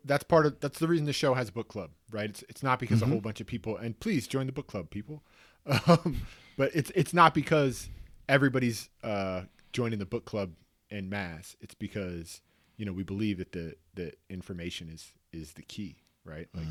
that's 0.04 0.24
part 0.24 0.46
of 0.46 0.60
that's 0.60 0.78
the 0.78 0.88
reason 0.88 1.06
the 1.06 1.12
show 1.12 1.34
has 1.34 1.48
a 1.48 1.52
book 1.52 1.68
club 1.68 1.90
right? 2.10 2.28
It's 2.28 2.44
it's 2.48 2.62
not 2.62 2.78
because 2.78 3.02
a 3.02 3.06
whole 3.06 3.20
bunch 3.20 3.40
of 3.40 3.46
people 3.46 3.76
and 3.76 3.98
please 3.98 4.26
join 4.26 4.46
the 4.46 4.52
book 4.52 4.66
club 4.66 4.90
people. 4.90 5.22
Um, 5.86 6.22
but 6.56 6.72
it's 6.74 6.90
it's 6.96 7.14
not 7.14 7.34
because 7.34 7.88
everybody's 8.28 8.88
uh 9.04 9.42
joining 9.72 10.00
the 10.00 10.06
book 10.06 10.24
club 10.24 10.54
en 10.90 11.08
masse. 11.08 11.56
It's 11.60 11.74
because 11.74 12.40
you 12.76 12.84
know 12.84 12.92
we 12.92 13.04
believe 13.04 13.38
that 13.38 13.52
the 13.52 13.76
the 13.94 14.12
information 14.28 14.88
is 14.88 15.12
is 15.32 15.52
the 15.52 15.62
key 15.62 15.96
right? 16.24 16.48
Like 16.54 16.66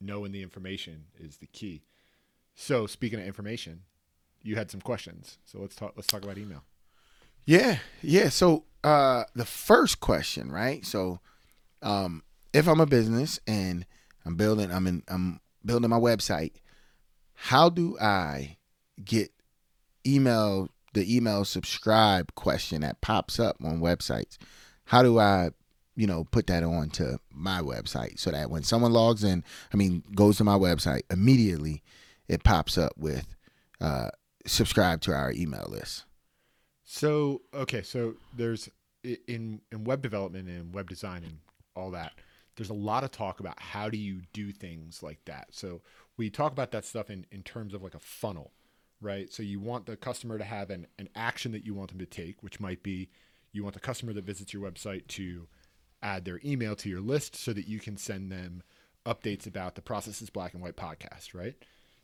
knowing 0.00 0.32
the 0.32 0.42
information 0.42 1.06
is 1.18 1.38
the 1.38 1.46
key. 1.46 1.84
So 2.54 2.86
speaking 2.86 3.18
of 3.18 3.26
information 3.26 3.82
you 4.42 4.56
had 4.56 4.70
some 4.70 4.80
questions. 4.80 5.38
So 5.44 5.58
let's 5.60 5.74
talk 5.74 5.94
let's 5.96 6.06
talk 6.06 6.22
about 6.22 6.38
email. 6.38 6.64
Yeah, 7.44 7.78
yeah. 8.02 8.28
So 8.28 8.64
uh 8.84 9.24
the 9.34 9.46
first 9.46 10.00
question, 10.00 10.52
right? 10.52 10.84
So 10.84 11.20
um 11.82 12.22
if 12.52 12.68
I'm 12.68 12.80
a 12.80 12.86
business 12.86 13.40
and 13.46 13.86
I'm 14.24 14.36
building 14.36 14.70
I'm 14.70 14.86
in 14.86 15.02
I'm 15.08 15.40
building 15.64 15.90
my 15.90 15.98
website, 15.98 16.52
how 17.34 17.68
do 17.68 17.98
I 18.00 18.56
get 19.04 19.30
email 20.06 20.68
the 20.94 21.16
email 21.16 21.44
subscribe 21.44 22.34
question 22.34 22.82
that 22.82 23.00
pops 23.00 23.40
up 23.40 23.56
on 23.64 23.80
websites? 23.80 24.36
How 24.84 25.02
do 25.02 25.18
I 25.18 25.50
you 25.94 26.06
know, 26.06 26.24
put 26.24 26.46
that 26.46 26.62
on 26.62 26.90
to 26.90 27.18
my 27.30 27.60
website 27.60 28.18
so 28.18 28.30
that 28.30 28.50
when 28.50 28.62
someone 28.62 28.92
logs 28.92 29.22
in, 29.22 29.44
I 29.72 29.76
mean, 29.76 30.02
goes 30.14 30.38
to 30.38 30.44
my 30.44 30.56
website, 30.56 31.02
immediately 31.10 31.82
it 32.28 32.44
pops 32.44 32.78
up 32.78 32.92
with 32.96 33.36
uh, 33.80 34.08
subscribe 34.46 35.00
to 35.02 35.12
our 35.12 35.32
email 35.32 35.66
list. 35.68 36.04
So 36.84 37.42
okay, 37.54 37.82
so 37.82 38.14
there's 38.34 38.68
in 39.02 39.60
in 39.70 39.84
web 39.84 40.02
development 40.02 40.48
and 40.48 40.74
web 40.74 40.88
design 40.88 41.24
and 41.24 41.38
all 41.74 41.90
that. 41.92 42.12
There's 42.56 42.70
a 42.70 42.74
lot 42.74 43.04
of 43.04 43.10
talk 43.10 43.40
about 43.40 43.58
how 43.60 43.88
do 43.88 43.96
you 43.96 44.22
do 44.32 44.52
things 44.52 45.02
like 45.02 45.24
that. 45.24 45.48
So 45.50 45.80
we 46.16 46.28
talk 46.28 46.52
about 46.52 46.70
that 46.72 46.84
stuff 46.84 47.10
in 47.10 47.26
in 47.30 47.42
terms 47.42 47.74
of 47.74 47.82
like 47.82 47.94
a 47.94 48.00
funnel, 48.00 48.52
right? 49.00 49.32
So 49.32 49.42
you 49.42 49.60
want 49.60 49.86
the 49.86 49.96
customer 49.96 50.38
to 50.38 50.44
have 50.44 50.70
an 50.70 50.86
an 50.98 51.08
action 51.14 51.52
that 51.52 51.64
you 51.64 51.74
want 51.74 51.90
them 51.90 51.98
to 51.98 52.06
take, 52.06 52.42
which 52.42 52.60
might 52.60 52.82
be 52.82 53.08
you 53.52 53.62
want 53.62 53.74
the 53.74 53.80
customer 53.80 54.12
that 54.12 54.24
visits 54.24 54.52
your 54.52 54.62
website 54.68 55.06
to 55.08 55.46
add 56.02 56.24
their 56.24 56.40
email 56.44 56.74
to 56.76 56.88
your 56.88 57.00
list 57.00 57.36
so 57.36 57.52
that 57.52 57.68
you 57.68 57.78
can 57.78 57.96
send 57.96 58.30
them 58.30 58.62
updates 59.06 59.46
about 59.46 59.74
the 59.74 59.82
processes 59.82 60.30
black 60.30 60.54
and 60.54 60.62
white 60.62 60.76
podcast, 60.76 61.34
right? 61.34 61.54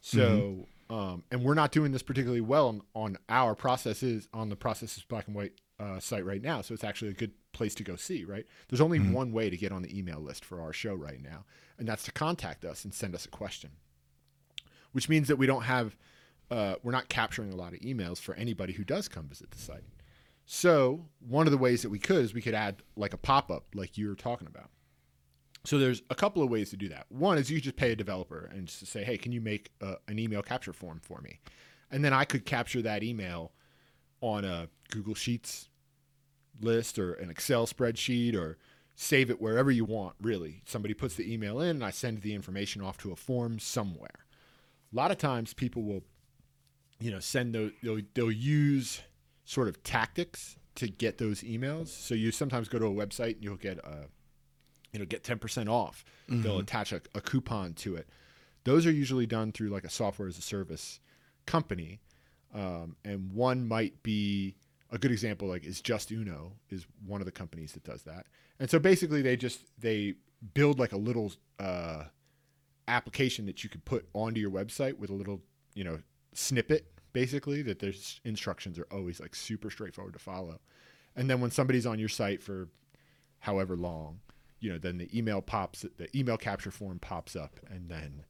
So, 0.00 0.66
um, 0.90 1.24
and 1.31 1.42
we're 1.42 1.54
not 1.54 1.72
doing 1.72 1.92
this 1.92 2.02
particularly 2.02 2.40
well 2.40 2.68
on, 2.68 2.83
on 2.94 3.18
our 3.28 3.54
processes 3.54 4.28
on 4.33 4.48
the 4.48 4.57
processes 4.57 5.04
black 5.04 5.26
and 5.26 5.35
white 5.35 5.52
uh, 5.80 6.00
site 6.00 6.24
right 6.24 6.42
now. 6.42 6.60
So 6.60 6.74
it's 6.74 6.84
actually 6.84 7.10
a 7.10 7.14
good 7.14 7.32
place 7.52 7.74
to 7.76 7.84
go 7.84 7.96
see, 7.96 8.24
right? 8.24 8.46
There's 8.68 8.80
only 8.80 8.98
one 8.98 9.32
way 9.32 9.50
to 9.50 9.56
get 9.56 9.72
on 9.72 9.82
the 9.82 9.96
email 9.96 10.20
list 10.20 10.44
for 10.44 10.60
our 10.60 10.72
show 10.72 10.94
right 10.94 11.22
now, 11.22 11.44
and 11.78 11.88
that's 11.88 12.04
to 12.04 12.12
contact 12.12 12.64
us 12.64 12.84
and 12.84 12.92
send 12.92 13.14
us 13.14 13.24
a 13.24 13.30
question, 13.30 13.70
which 14.92 15.08
means 15.08 15.28
that 15.28 15.36
we 15.36 15.46
don't 15.46 15.62
have, 15.62 15.96
uh, 16.50 16.76
we're 16.82 16.92
not 16.92 17.08
capturing 17.08 17.52
a 17.52 17.56
lot 17.56 17.72
of 17.72 17.80
emails 17.80 18.18
for 18.18 18.34
anybody 18.34 18.72
who 18.72 18.84
does 18.84 19.08
come 19.08 19.28
visit 19.28 19.50
the 19.50 19.58
site. 19.58 19.84
So 20.46 21.06
one 21.20 21.46
of 21.46 21.50
the 21.50 21.58
ways 21.58 21.82
that 21.82 21.90
we 21.90 21.98
could 21.98 22.24
is 22.24 22.32
we 22.32 22.40
could 22.40 22.54
add 22.54 22.82
like 22.96 23.12
a 23.12 23.18
pop 23.18 23.50
up, 23.50 23.66
like 23.74 23.98
you 23.98 24.08
were 24.08 24.14
talking 24.14 24.46
about. 24.48 24.70
So 25.64 25.78
there's 25.78 26.02
a 26.08 26.14
couple 26.14 26.42
of 26.42 26.48
ways 26.48 26.70
to 26.70 26.76
do 26.76 26.88
that. 26.88 27.04
One 27.10 27.36
is 27.36 27.50
you 27.50 27.60
just 27.60 27.76
pay 27.76 27.92
a 27.92 27.96
developer 27.96 28.50
and 28.54 28.66
just 28.66 28.86
say, 28.86 29.04
"Hey, 29.04 29.18
can 29.18 29.32
you 29.32 29.42
make 29.42 29.70
a, 29.82 29.96
an 30.08 30.18
email 30.18 30.40
capture 30.40 30.72
form 30.72 31.00
for 31.02 31.20
me?" 31.20 31.40
And 31.90 32.02
then 32.02 32.14
I 32.14 32.24
could 32.24 32.46
capture 32.46 32.80
that 32.82 33.02
email 33.02 33.52
on 34.20 34.44
a 34.44 34.68
Google 34.90 35.14
Sheets 35.14 35.68
list 36.61 36.98
or 36.98 37.14
an 37.14 37.31
Excel 37.31 37.66
spreadsheet 37.66 38.35
or 38.35 38.59
save 38.94 39.31
it 39.31 39.40
wherever 39.40 39.70
you 39.70 39.85
want. 39.85 40.16
Really, 40.20 40.62
somebody 40.64 40.94
puts 40.94 41.14
the 41.14 41.33
email 41.33 41.61
in, 41.61 41.70
and 41.70 41.85
I 41.85 41.90
send 41.90 42.22
the 42.22 42.35
information 42.35 42.83
off 42.83 42.98
to 42.98 43.12
a 43.12 43.16
form 43.16 43.59
somewhere. 43.59 44.26
A 44.92 44.96
lot 44.96 45.11
of 45.11 45.18
times, 45.18 45.54
people 45.54 45.83
will, 45.83 46.02
you 47.00 47.11
know, 47.11 47.20
send 47.20 47.54
those. 47.54 47.72
They'll, 47.83 48.00
they'll 48.14 48.33
use 48.33 49.02
sort 49.44 49.68
of 49.68 49.83
tactics 49.83 50.57
to 50.76 50.88
get 50.88 51.18
those 51.18 51.42
emails. 51.42 51.88
So 51.88 52.14
you 52.14 52.31
sometimes 52.31 52.68
go 52.68 52.78
to 52.78 52.87
a 52.87 52.90
website 52.90 53.35
and 53.35 53.44
you'll 53.44 53.57
get 53.57 53.78
a 53.78 54.09
you 54.92 54.98
know, 54.98 55.04
get 55.04 55.22
10% 55.22 55.68
off. 55.68 56.04
Mm-hmm. 56.31 56.42
They'll 56.42 56.59
attach 56.59 56.92
a, 56.92 57.00
a 57.14 57.20
coupon 57.20 57.74
to 57.74 57.96
it. 57.96 58.09
Those 58.64 58.87
are 58.87 58.90
usually 58.90 59.26
done 59.26 59.52
through 59.52 59.68
like 59.68 59.85
a 59.85 59.90
software 59.90 60.28
as 60.28 60.38
a 60.38 60.42
service 60.42 61.00
company. 61.46 62.00
Um, 62.54 62.96
and 63.04 63.32
one 63.32 63.66
might 63.68 64.02
be 64.02 64.56
a 64.90 64.98
good 64.98 65.12
example, 65.12 65.48
like 65.48 65.64
is 65.64 65.82
Justuno 65.82 66.52
is 66.70 66.87
one 67.06 67.20
of 67.20 67.26
the 67.26 67.32
companies 67.32 67.72
that 67.72 67.84
does 67.84 68.02
that. 68.04 68.26
And 68.58 68.70
so 68.70 68.78
basically 68.78 69.22
they 69.22 69.37
just, 69.37 69.61
they 69.78 70.14
build 70.54 70.78
like 70.78 70.92
a 70.92 70.96
little, 70.96 71.32
uh, 71.58 72.04
application 72.87 73.44
that 73.46 73.62
you 73.62 73.68
could 73.68 73.84
put 73.84 74.08
onto 74.14 74.40
your 74.40 74.50
website 74.50 74.98
with 74.98 75.11
a 75.11 75.14
little, 75.14 75.42
you 75.74 75.84
know, 75.84 75.98
snippet 76.32 76.87
basically 77.12 77.62
that 77.62 77.78
there's 77.78 78.20
instructions 78.24 78.78
are 78.78 78.87
always 78.90 79.20
like 79.20 79.34
super 79.34 79.70
straightforward 79.70 80.14
to 80.14 80.18
follow. 80.18 80.61
And 81.16 81.28
then 81.28 81.40
when 81.40 81.50
somebody's 81.50 81.87
on 81.87 81.98
your 81.98 82.08
site 82.08 82.42
for 82.42 82.68
however 83.40 83.76
long, 83.76 84.20
you 84.61 84.70
know, 84.70 84.78
then 84.78 84.98
the 84.98 85.16
email 85.16 85.40
pops, 85.40 85.84
the 85.96 86.16
email 86.16 86.37
capture 86.37 86.70
form 86.70 86.98
pops 86.98 87.37
up, 87.37 87.61
and 87.70 87.88
then, 87.88 88.24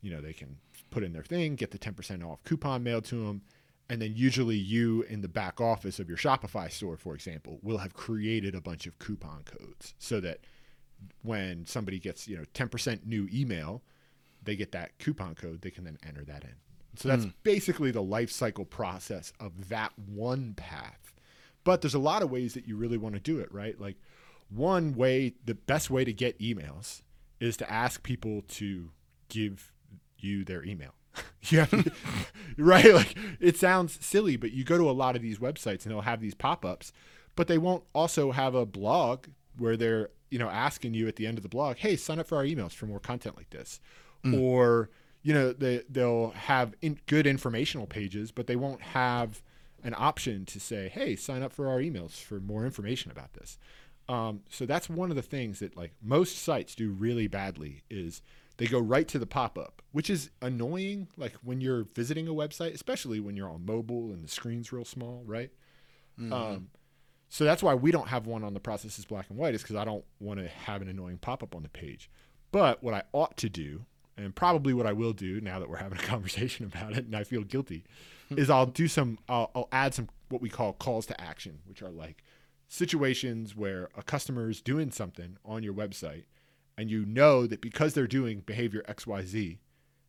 you 0.00 0.10
know, 0.10 0.20
they 0.20 0.32
can 0.32 0.56
put 0.90 1.02
in 1.02 1.12
their 1.12 1.22
thing, 1.22 1.56
get 1.56 1.70
the 1.70 1.78
10% 1.78 2.24
off 2.24 2.42
coupon 2.44 2.82
mailed 2.82 3.04
to 3.06 3.26
them. 3.26 3.42
And 3.88 4.00
then 4.00 4.14
usually 4.16 4.56
you 4.56 5.02
in 5.02 5.20
the 5.20 5.28
back 5.28 5.60
office 5.60 5.98
of 5.98 6.08
your 6.08 6.16
Shopify 6.16 6.70
store, 6.70 6.96
for 6.96 7.14
example, 7.14 7.58
will 7.62 7.78
have 7.78 7.92
created 7.92 8.54
a 8.54 8.60
bunch 8.60 8.86
of 8.86 8.98
coupon 8.98 9.42
codes 9.44 9.94
so 9.98 10.20
that 10.20 10.40
when 11.22 11.66
somebody 11.66 11.98
gets, 11.98 12.26
you 12.26 12.36
know, 12.36 12.44
10% 12.54 13.04
new 13.04 13.28
email, 13.32 13.82
they 14.42 14.56
get 14.56 14.72
that 14.72 14.98
coupon 14.98 15.34
code, 15.34 15.60
they 15.60 15.70
can 15.70 15.84
then 15.84 15.98
enter 16.06 16.24
that 16.24 16.44
in. 16.44 16.54
So 16.96 17.08
that's 17.08 17.24
hmm. 17.24 17.30
basically 17.42 17.90
the 17.90 18.02
life 18.02 18.30
cycle 18.30 18.64
process 18.64 19.32
of 19.40 19.68
that 19.68 19.92
one 19.98 20.54
path. 20.54 21.12
But 21.64 21.80
there's 21.80 21.94
a 21.94 21.98
lot 21.98 22.22
of 22.22 22.30
ways 22.30 22.54
that 22.54 22.68
you 22.68 22.76
really 22.76 22.98
want 22.98 23.14
to 23.14 23.20
do 23.20 23.38
it, 23.38 23.52
right? 23.52 23.78
Like 23.80 23.96
one 24.48 24.94
way, 24.94 25.34
the 25.44 25.54
best 25.54 25.90
way 25.90 26.04
to 26.04 26.12
get 26.12 26.38
emails 26.38 27.02
is 27.40 27.56
to 27.58 27.70
ask 27.70 28.02
people 28.02 28.42
to 28.48 28.90
give 29.28 29.72
you 30.18 30.44
their 30.44 30.62
email. 30.64 30.94
to, 31.42 31.92
right? 32.58 32.94
Like 32.94 33.16
it 33.40 33.56
sounds 33.56 33.98
silly, 34.04 34.36
but 34.36 34.52
you 34.52 34.64
go 34.64 34.78
to 34.78 34.88
a 34.88 34.92
lot 34.92 35.16
of 35.16 35.22
these 35.22 35.38
websites 35.38 35.84
and 35.84 35.92
they'll 35.92 36.00
have 36.02 36.20
these 36.20 36.34
pop-ups, 36.34 36.92
but 37.36 37.48
they 37.48 37.58
won't 37.58 37.84
also 37.94 38.32
have 38.32 38.54
a 38.54 38.66
blog 38.66 39.26
where 39.58 39.76
they're, 39.76 40.10
you 40.30 40.38
know, 40.38 40.48
asking 40.48 40.94
you 40.94 41.06
at 41.08 41.16
the 41.16 41.26
end 41.26 41.38
of 41.38 41.42
the 41.42 41.48
blog, 41.48 41.76
"Hey, 41.76 41.96
sign 41.96 42.18
up 42.18 42.26
for 42.26 42.36
our 42.36 42.44
emails 42.44 42.72
for 42.72 42.86
more 42.86 43.00
content 43.00 43.36
like 43.36 43.50
this." 43.50 43.80
Or, 44.34 44.90
you 45.22 45.34
know, 45.34 45.52
they 45.52 45.82
they'll 45.88 46.30
have 46.30 46.74
in, 46.80 46.98
good 47.06 47.26
informational 47.26 47.86
pages, 47.86 48.30
but 48.32 48.46
they 48.46 48.56
won't 48.56 48.80
have 48.80 49.42
an 49.82 49.94
option 49.96 50.46
to 50.46 50.58
say, 50.58 50.88
"Hey, 50.88 51.14
sign 51.14 51.42
up 51.42 51.52
for 51.52 51.68
our 51.68 51.78
emails 51.78 52.12
for 52.12 52.40
more 52.40 52.64
information 52.64 53.10
about 53.10 53.34
this." 53.34 53.58
Um, 54.08 54.40
so 54.50 54.66
that's 54.66 54.88
one 54.90 55.10
of 55.10 55.16
the 55.16 55.22
things 55.22 55.60
that 55.60 55.76
like 55.76 55.92
most 56.02 56.38
sites 56.38 56.74
do 56.74 56.90
really 56.90 57.26
badly 57.26 57.82
is 57.88 58.22
they 58.56 58.66
go 58.66 58.78
right 58.78 59.08
to 59.08 59.18
the 59.18 59.26
pop-up, 59.26 59.82
which 59.92 60.08
is 60.08 60.30
annoying. 60.40 61.08
Like 61.16 61.34
when 61.42 61.60
you're 61.60 61.84
visiting 61.94 62.28
a 62.28 62.32
website, 62.32 62.74
especially 62.74 63.20
when 63.20 63.36
you're 63.36 63.50
on 63.50 63.64
mobile 63.66 64.12
and 64.12 64.22
the 64.22 64.28
screen's 64.28 64.72
real 64.72 64.84
small, 64.84 65.22
right? 65.26 65.50
Um, 66.32 66.68
so 67.28 67.44
that's 67.44 67.62
why 67.62 67.74
we 67.74 67.90
don't 67.90 68.08
have 68.08 68.26
one 68.26 68.44
on 68.44 68.54
the 68.54 68.60
process 68.60 68.98
is 68.98 69.04
black 69.04 69.28
and 69.28 69.36
white, 69.38 69.54
is 69.54 69.62
because 69.62 69.74
I 69.76 69.84
don't 69.84 70.04
want 70.20 70.38
to 70.38 70.46
have 70.48 70.82
an 70.82 70.88
annoying 70.88 71.18
pop-up 71.18 71.56
on 71.56 71.62
the 71.64 71.68
page. 71.68 72.08
But 72.52 72.82
what 72.82 72.94
I 72.94 73.02
ought 73.12 73.36
to 73.38 73.48
do, 73.48 73.84
and 74.16 74.32
probably 74.34 74.72
what 74.72 74.86
I 74.86 74.92
will 74.92 75.12
do 75.12 75.40
now 75.40 75.58
that 75.58 75.68
we're 75.68 75.78
having 75.78 75.98
a 75.98 76.02
conversation 76.14 76.64
about 76.64 76.92
it, 76.92 77.06
and 77.06 77.16
I 77.16 77.24
feel 77.24 77.42
guilty, 77.42 77.84
is 78.30 78.48
I'll 78.50 78.66
do 78.66 78.86
some, 78.86 79.18
I'll, 79.28 79.50
I'll 79.54 79.68
add 79.72 79.94
some 79.94 80.08
what 80.28 80.40
we 80.40 80.48
call 80.48 80.72
calls 80.74 81.06
to 81.06 81.20
action, 81.20 81.58
which 81.66 81.82
are 81.82 81.90
like 81.90 82.22
situations 82.68 83.56
where 83.56 83.88
a 83.96 84.02
customer 84.02 84.48
is 84.48 84.60
doing 84.60 84.90
something 84.90 85.36
on 85.44 85.62
your 85.62 85.74
website 85.74 86.24
and 86.76 86.90
you 86.90 87.04
know 87.04 87.46
that 87.46 87.60
because 87.60 87.94
they're 87.94 88.06
doing 88.06 88.40
behavior 88.40 88.82
XYZ, 88.88 89.58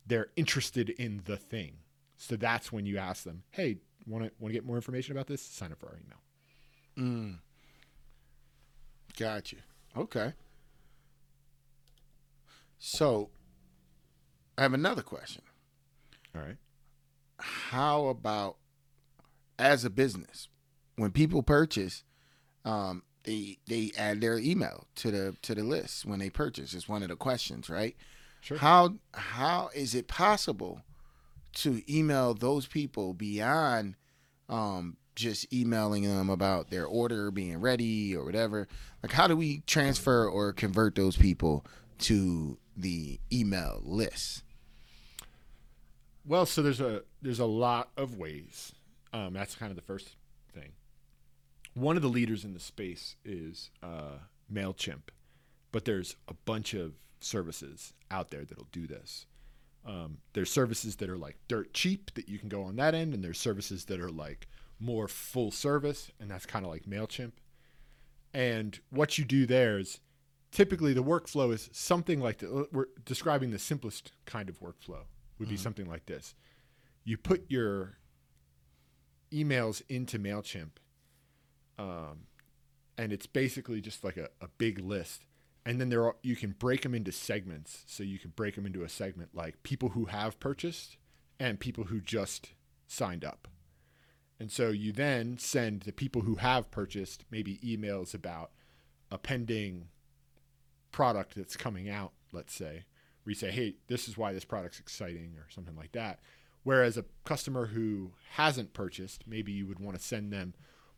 they're 0.06 0.28
interested 0.36 0.90
in 0.90 1.22
the 1.26 1.38
thing. 1.38 1.78
So 2.18 2.36
that's 2.36 2.72
when 2.72 2.86
you 2.86 2.98
ask 2.98 3.24
them, 3.24 3.44
"Hey, 3.52 3.78
want 4.08 4.26
to 4.26 4.32
want 4.40 4.50
to 4.50 4.54
get 4.54 4.66
more 4.66 4.76
information 4.76 5.12
about 5.12 5.28
this? 5.28 5.42
Sign 5.42 5.72
up 5.72 5.80
for 5.80 5.88
our 5.88 5.98
email." 5.98 6.22
Mm. 6.98 7.40
Gotcha. 9.18 9.58
Okay. 9.96 10.34
So, 12.78 13.30
I 14.58 14.64
have 14.64 14.74
another 14.74 15.02
question. 15.02 15.42
All 16.36 16.42
right. 16.42 16.58
How 17.40 18.08
about 18.08 18.58
as 19.58 19.86
a 19.86 19.90
business, 19.90 20.50
when 20.96 21.12
people 21.12 21.42
purchase, 21.44 22.04
um, 22.64 23.04
they 23.26 23.58
they 23.68 23.92
add 23.98 24.22
their 24.22 24.38
email 24.38 24.88
to 24.96 25.12
the 25.12 25.36
to 25.42 25.56
the 25.56 25.64
list 25.64 26.06
when 26.06 26.20
they 26.20 26.30
purchase. 26.30 26.74
It's 26.74 26.88
one 26.88 27.04
of 27.04 27.10
the 27.10 27.16
questions, 27.16 27.70
right? 27.70 27.96
Sure. 28.42 28.58
How 28.58 28.96
how 29.14 29.70
is 29.74 29.96
it 29.96 30.08
possible 30.08 30.82
to 31.56 31.82
email 31.94 32.34
those 32.34 32.68
people 32.68 33.14
beyond 33.14 33.96
um, 34.50 34.98
just 35.16 35.52
emailing 35.54 36.04
them 36.04 36.30
about 36.30 36.70
their 36.70 36.86
order 36.86 37.32
being 37.32 37.60
ready 37.60 38.16
or 38.16 38.24
whatever? 38.24 38.68
Like, 39.02 39.12
how 39.12 39.28
do 39.28 39.36
we 39.36 39.62
transfer 39.68 40.28
or 40.28 40.54
convert 40.54 40.96
those 40.96 41.18
people 41.18 41.66
to 42.00 42.58
the 42.78 43.20
email 43.32 43.82
list? 43.84 44.44
Well, 46.26 46.46
so 46.46 46.62
there's 46.62 46.82
a 46.82 47.04
there's 47.22 47.40
a 47.40 47.46
lot 47.46 47.90
of 47.98 48.18
ways. 48.18 48.74
Um, 49.14 49.34
that's 49.34 49.56
kind 49.56 49.72
of 49.72 49.76
the 49.76 49.82
first 49.82 50.16
thing. 50.54 50.74
One 51.76 51.98
of 51.98 52.02
the 52.02 52.10
leaders 52.10 52.44
in 52.44 52.54
the 52.54 52.60
space 52.60 53.16
is 53.24 53.70
uh, 53.84 54.20
Mailchimp, 54.52 55.10
but 55.72 55.86
there's 55.86 56.16
a 56.28 56.34
bunch 56.34 56.74
of 56.74 56.94
services 57.20 57.94
out 58.10 58.32
there 58.32 58.44
that'll 58.46 58.68
do 58.72 58.88
this. 58.88 59.28
Um, 59.86 60.18
there's 60.34 60.50
services 60.50 60.96
that 60.96 61.10
are 61.10 61.18
like 61.18 61.38
dirt 61.48 61.74
cheap 61.74 62.14
that 62.16 62.28
you 62.28 62.40
can 62.40 62.50
go 62.50 62.64
on 62.64 62.78
that 62.78 62.96
end, 62.96 63.14
and 63.14 63.24
there's 63.24 63.38
services 63.38 63.86
that 63.86 64.00
are 64.00 64.10
like 64.10 64.48
more 64.80 65.08
full 65.08 65.52
service, 65.52 66.12
and 66.20 66.32
that's 66.32 66.46
kind 66.46 66.66
of 66.66 66.72
like 66.72 66.84
Mailchimp. 66.84 67.34
And 68.34 68.80
what 68.90 69.18
you 69.18 69.26
do 69.26 69.46
there 69.46 69.78
is 69.78 70.00
typically 70.52 70.94
the 70.94 71.04
workflow 71.04 71.54
is 71.54 71.70
something 71.74 72.20
like 72.22 72.40
the, 72.40 72.68
we're 72.72 72.88
describing 73.04 73.52
the 73.52 73.60
simplest 73.60 74.14
kind 74.26 74.50
of 74.50 74.60
workflow 74.60 75.04
would 75.38 75.50
be 75.50 75.58
something 75.58 75.86
like 75.86 76.06
this. 76.06 76.34
You 77.04 77.18
put 77.18 77.46
your 77.50 77.98
emails 79.32 79.82
into 79.90 80.18
MailChimp, 80.18 80.72
um, 81.78 82.28
and 82.98 83.12
it's 83.12 83.28
basically 83.28 83.82
just 83.82 84.04
like 84.04 84.18
a, 84.18 84.30
a 84.42 84.48
big 84.58 84.80
list. 84.80 85.26
And 85.66 85.82
then 85.82 85.90
there 85.90 86.06
are, 86.06 86.16
you 86.22 86.36
can 86.36 86.52
break 86.52 86.84
them 86.84 86.94
into 86.94 87.12
segments. 87.12 87.84
So 87.88 88.04
you 88.04 88.20
can 88.20 88.32
break 88.36 88.56
them 88.56 88.66
into 88.66 88.84
a 88.84 88.90
segment 88.90 89.30
like 89.34 89.64
people 89.64 89.90
who 89.90 90.06
have 90.06 90.40
purchased 90.40 90.98
and 91.40 91.60
people 91.60 91.86
who 91.86 92.00
just 92.00 92.52
signed 92.88 93.26
up. 93.26 93.48
And 94.40 94.52
so 94.52 94.70
you 94.70 94.92
then 94.92 95.38
send 95.38 95.82
the 95.82 95.94
people 95.94 96.22
who 96.22 96.36
have 96.36 96.70
purchased 96.72 97.26
maybe 97.32 97.60
emails 97.64 98.14
about 98.14 98.52
a 99.10 99.18
pending 99.18 99.88
product 100.92 101.36
that's 101.36 101.58
coming 101.58 101.90
out, 101.90 102.12
let's 102.32 102.54
say, 102.54 102.84
you 103.26 103.34
say, 103.34 103.50
hey, 103.50 103.76
this 103.88 104.08
is 104.08 104.18
why 104.18 104.34
this 104.34 104.46
product's 104.46 104.80
exciting 104.80 105.36
or 105.38 105.48
something 105.50 105.76
like 105.76 105.94
that. 105.94 106.20
Whereas 106.64 106.98
a 106.98 107.06
customer 107.24 107.68
who 107.68 108.12
hasn't 108.32 108.74
purchased, 108.74 109.24
maybe 109.28 109.52
you 109.52 109.68
would 109.68 109.80
want 109.80 109.98
to 109.98 110.04
send 110.04 110.32
them 110.32 110.54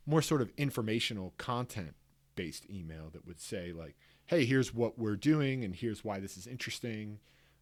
more 0.08 0.22
sort 0.22 0.40
of 0.40 0.50
informational 0.56 1.34
content 1.36 1.94
based 2.34 2.68
email 2.70 3.10
that 3.12 3.26
would 3.26 3.40
say, 3.40 3.72
like, 3.72 3.96
hey, 4.26 4.44
here's 4.44 4.72
what 4.72 4.98
we're 4.98 5.16
doing 5.16 5.64
and 5.64 5.74
here's 5.74 6.02
why 6.02 6.18
this 6.18 6.36
is 6.36 6.46
interesting. 6.46 7.18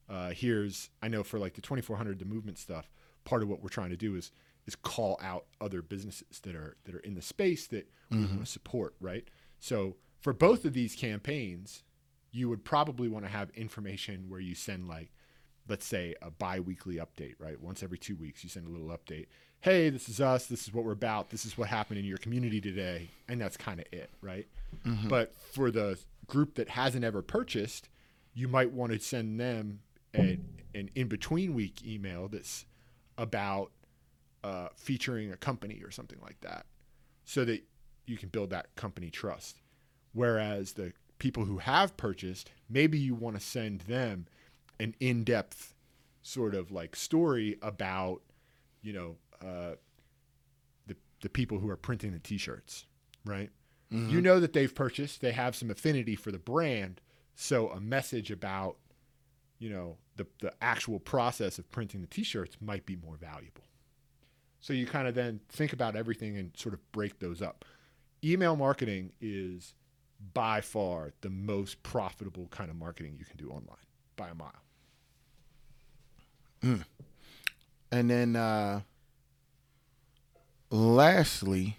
Uh, 0.08 0.30
here's, 0.30 0.90
I 1.02 1.08
know 1.08 1.24
for 1.24 1.38
like 1.38 1.54
the 1.54 1.60
2400, 1.60 2.18
the 2.18 2.24
movement 2.24 2.58
stuff, 2.58 2.90
part 3.24 3.42
of 3.42 3.48
what 3.48 3.62
we're 3.62 3.68
trying 3.68 3.90
to 3.90 3.96
do 3.96 4.14
is 4.14 4.30
is 4.66 4.74
call 4.76 5.18
out 5.22 5.46
other 5.60 5.80
businesses 5.80 6.40
that 6.42 6.54
are 6.56 6.76
that 6.84 6.94
are 6.94 7.00
in 7.00 7.14
the 7.14 7.22
space 7.22 7.66
that 7.68 7.88
we 8.10 8.18
want 8.26 8.40
to 8.40 8.46
support, 8.46 8.94
right? 9.00 9.24
So 9.60 9.96
for 10.20 10.32
both 10.32 10.64
of 10.64 10.72
these 10.72 10.94
campaigns, 10.94 11.82
you 12.32 12.48
would 12.48 12.64
probably 12.64 13.08
want 13.08 13.24
to 13.24 13.30
have 13.30 13.50
information 13.50 14.28
where 14.28 14.40
you 14.40 14.54
send 14.54 14.88
like 14.88 15.10
let's 15.68 15.86
say 15.86 16.14
a 16.22 16.30
bi-weekly 16.30 16.96
update 16.96 17.34
right 17.38 17.60
once 17.60 17.82
every 17.82 17.98
two 17.98 18.14
weeks 18.14 18.44
you 18.44 18.50
send 18.50 18.66
a 18.68 18.70
little 18.70 18.88
update 18.88 19.26
hey 19.60 19.90
this 19.90 20.08
is 20.08 20.20
us 20.20 20.46
this 20.46 20.66
is 20.68 20.74
what 20.74 20.84
we're 20.84 20.92
about 20.92 21.30
this 21.30 21.44
is 21.44 21.56
what 21.58 21.68
happened 21.68 21.98
in 21.98 22.04
your 22.04 22.18
community 22.18 22.60
today 22.60 23.08
and 23.28 23.40
that's 23.40 23.56
kind 23.56 23.80
of 23.80 23.86
it 23.92 24.10
right? 24.20 24.46
But 25.08 25.34
for 25.52 25.70
the 25.70 25.98
group 26.26 26.54
that 26.54 26.68
hasn't 26.68 27.04
ever 27.04 27.22
purchased 27.22 27.88
you 28.34 28.48
might 28.48 28.70
want 28.70 28.92
to 28.92 28.98
send 29.00 29.40
them 29.40 29.80
an, 30.14 30.44
an 30.74 30.90
in-between 30.94 31.54
week 31.54 31.84
email 31.86 32.28
that's 32.28 32.66
about 33.18 33.70
uh, 34.44 34.68
featuring 34.76 35.32
a 35.32 35.36
company 35.36 35.82
or 35.82 35.90
something 35.90 36.18
like 36.22 36.40
that 36.42 36.66
so 37.24 37.44
that 37.44 37.64
you 38.06 38.16
can 38.16 38.28
build 38.28 38.50
that 38.50 38.74
company 38.76 39.10
trust. 39.10 39.60
Whereas 40.12 40.74
the 40.74 40.92
people 41.18 41.44
who 41.44 41.58
have 41.58 41.96
purchased, 41.96 42.50
maybe 42.68 42.98
you 42.98 43.14
want 43.14 43.36
to 43.36 43.42
send 43.44 43.80
them 43.82 44.26
an 44.78 44.94
in-depth 45.00 45.74
sort 46.22 46.54
of 46.54 46.70
like 46.70 46.94
story 46.94 47.58
about, 47.62 48.20
you 48.82 48.92
know, 48.92 49.16
uh, 49.42 49.76
the 50.86 50.96
the 51.20 51.28
people 51.28 51.58
who 51.58 51.68
are 51.68 51.76
printing 51.76 52.12
the 52.12 52.18
T-shirts, 52.18 52.86
right? 53.24 53.50
You 54.10 54.20
know 54.20 54.40
that 54.40 54.52
they've 54.52 54.74
purchased, 54.74 55.20
they 55.20 55.30
have 55.30 55.54
some 55.54 55.70
affinity 55.70 56.16
for 56.16 56.32
the 56.32 56.40
brand, 56.40 57.00
So 57.36 57.68
a 57.68 57.80
message 57.80 58.30
about, 58.30 58.76
you 59.58 59.68
know, 59.68 59.98
the, 60.16 60.26
the 60.40 60.52
actual 60.62 60.98
process 60.98 61.58
of 61.58 61.70
printing 61.70 62.00
the 62.00 62.06
t-shirts 62.06 62.56
might 62.60 62.86
be 62.86 62.96
more 62.96 63.16
valuable. 63.16 63.62
So 64.60 64.72
you 64.72 64.86
kind 64.86 65.06
of 65.06 65.14
then 65.14 65.40
think 65.50 65.74
about 65.74 65.94
everything 65.94 66.38
and 66.38 66.50
sort 66.56 66.74
of 66.74 66.80
break 66.92 67.20
those 67.20 67.42
up. 67.42 67.64
Email 68.24 68.56
marketing 68.56 69.12
is 69.20 69.74
by 70.32 70.62
far 70.62 71.12
the 71.20 71.28
most 71.28 71.82
profitable 71.82 72.48
kind 72.50 72.70
of 72.70 72.76
marketing 72.76 73.16
you 73.18 73.26
can 73.26 73.36
do 73.36 73.50
online 73.50 73.76
by 74.16 74.28
a 74.28 74.34
mile. 74.34 74.50
Mm. 76.64 76.84
And 77.92 78.10
then 78.10 78.34
uh 78.34 78.80
lastly, 80.70 81.78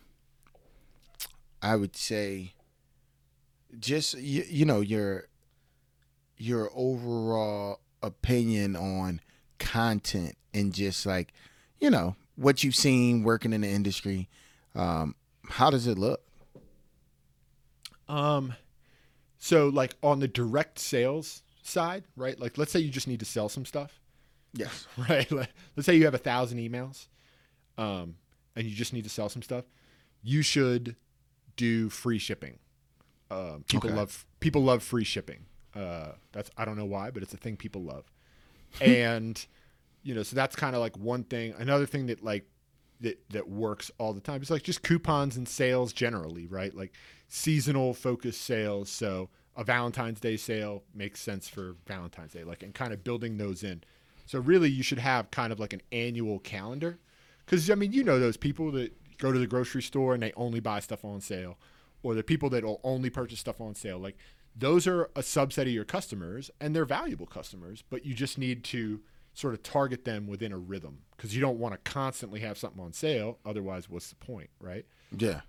I 1.62 1.76
would 1.76 1.95
say 1.95 2.54
just 3.80 4.15
you, 4.17 4.43
you 4.47 4.65
know 4.65 4.82
your 4.82 5.28
your 6.38 6.69
overall 6.76 7.80
opinion 8.02 8.76
on 8.76 9.21
content 9.60 10.36
and 10.54 10.73
just 10.73 11.06
like 11.06 11.34
you 11.80 11.89
know 11.89 12.15
what 12.36 12.63
you've 12.63 12.76
seen 12.76 13.23
working 13.23 13.54
in 13.54 13.62
the 13.62 13.67
industry 13.67 14.30
um 14.76 15.15
how 15.50 15.69
does 15.69 15.88
it 15.88 15.97
look? 15.97 16.21
Um 18.08 18.54
so 19.38 19.69
like 19.69 19.95
on 20.04 20.19
the 20.19 20.28
direct 20.28 20.80
sales 20.80 21.41
side 21.63 22.04
right? 22.15 22.39
Like 22.39 22.58
let's 22.58 22.71
say 22.71 22.80
you 22.80 22.89
just 22.89 23.08
need 23.08 23.19
to 23.19 23.26
sell 23.26 23.50
some 23.50 23.65
stuff. 23.65 24.00
Yes. 24.54 24.88
Right? 25.10 25.30
Let's 25.32 25.86
say 25.86 25.95
you 25.95 26.06
have 26.06 26.13
a 26.13 26.19
thousand 26.19 26.60
emails 26.60 27.08
um 27.78 28.15
and 28.57 28.65
you 28.67 28.75
just 28.75 28.91
need 28.93 29.03
to 29.05 29.09
sell 29.09 29.29
some 29.29 29.41
stuff 29.41 29.65
you 30.23 30.41
should 30.41 30.95
do 31.55 31.89
free 31.89 32.17
shipping. 32.19 32.59
Um, 33.29 33.63
people 33.67 33.89
Okay. 33.89 33.97
love 33.97 34.25
people 34.39 34.63
love 34.63 34.83
free 34.83 35.03
shipping. 35.03 35.45
Uh, 35.75 36.13
that's 36.31 36.49
i 36.57 36.65
don't 36.65 36.75
know 36.75 36.85
why 36.85 37.11
but 37.11 37.21
it's 37.23 37.33
a 37.33 37.37
thing 37.37 37.55
people 37.57 37.83
love. 37.83 38.11
And 38.81 39.45
you 40.03 40.15
know 40.15 40.23
so 40.23 40.35
that's 40.35 40.55
kind 40.55 40.75
of 40.75 40.81
like 40.81 40.97
one 40.97 41.23
thing. 41.23 41.53
Another 41.57 41.85
thing 41.85 42.07
that 42.07 42.23
like 42.23 42.47
that 43.01 43.19
that 43.29 43.47
works 43.49 43.91
all 43.99 44.13
the 44.13 44.21
time 44.21 44.41
is 44.41 44.49
like 44.49 44.63
just 44.63 44.81
coupons 44.83 45.37
and 45.37 45.47
sales 45.47 45.93
generally 45.93 46.47
right? 46.47 46.73
Like 46.75 46.93
seasonal 47.27 47.93
focused 47.93 48.41
sales. 48.41 48.89
So 48.89 49.29
a 49.55 49.63
valentine's 49.63 50.19
day 50.19 50.37
sale 50.37 50.83
makes 50.93 51.21
sense 51.21 51.47
for 51.49 51.75
valentine's 51.87 52.33
day 52.33 52.43
like 52.43 52.63
and 52.63 52.73
kind 52.73 52.93
of 52.93 53.03
building 53.03 53.37
those 53.37 53.63
in. 53.63 53.83
So 54.25 54.39
really 54.39 54.69
you 54.69 54.83
should 54.83 54.99
have 54.99 55.31
kind 55.31 55.53
of 55.53 55.59
like 55.59 55.73
an 55.73 55.81
annual 55.91 56.39
calendar 56.39 56.99
because 57.47 57.71
i 57.71 57.75
mean 57.75 57.91
you 57.91 58.03
know 58.03 58.19
those 58.19 58.38
people 58.38 58.71
that 58.71 58.93
go 59.17 59.31
to 59.31 59.39
the 59.39 59.47
grocery 59.47 59.81
store 59.81 60.13
and 60.13 60.21
they 60.21 60.31
only 60.36 60.60
buy 60.60 60.79
stuff 60.79 61.03
on 61.03 61.21
sale 61.21 61.57
or 62.03 62.13
the 62.13 62.23
people 62.23 62.49
that 62.51 62.63
will 62.63 62.79
only 62.83 63.10
purchase 63.10 63.39
stuff 63.39 63.60
on 63.60 63.75
sale. 63.75 63.97
Like 63.99 64.17
those 64.55 64.88
are 64.88 65.05
a 65.15 65.21
subset 65.21 65.63
of 65.63 65.67
your 65.69 65.86
customers 65.86 66.51
and 66.62 66.75
they're 66.75 66.86
valuable 66.86 67.25
customers 67.25 67.83
but 67.89 68.05
you 68.05 68.13
just 68.13 68.38
need 68.38 68.63
to 68.63 69.01
sort 69.33 69.53
of 69.53 69.62
target 69.62 70.03
them 70.03 70.25
within 70.25 70.51
a 70.51 70.57
rhythm 70.57 70.99
because 71.15 71.36
you 71.36 71.41
don't 71.41 71.60
want 71.60 71.73
to 71.73 71.91
constantly 71.91 72.39
have 72.39 72.57
something 72.57 72.83
on 72.83 72.91
sale 72.91 73.38
otherwise 73.45 73.89
what's 73.89 74.10
the 74.10 74.15
point 74.15 74.49
right? 74.60 74.86
Yeah. 75.17 75.41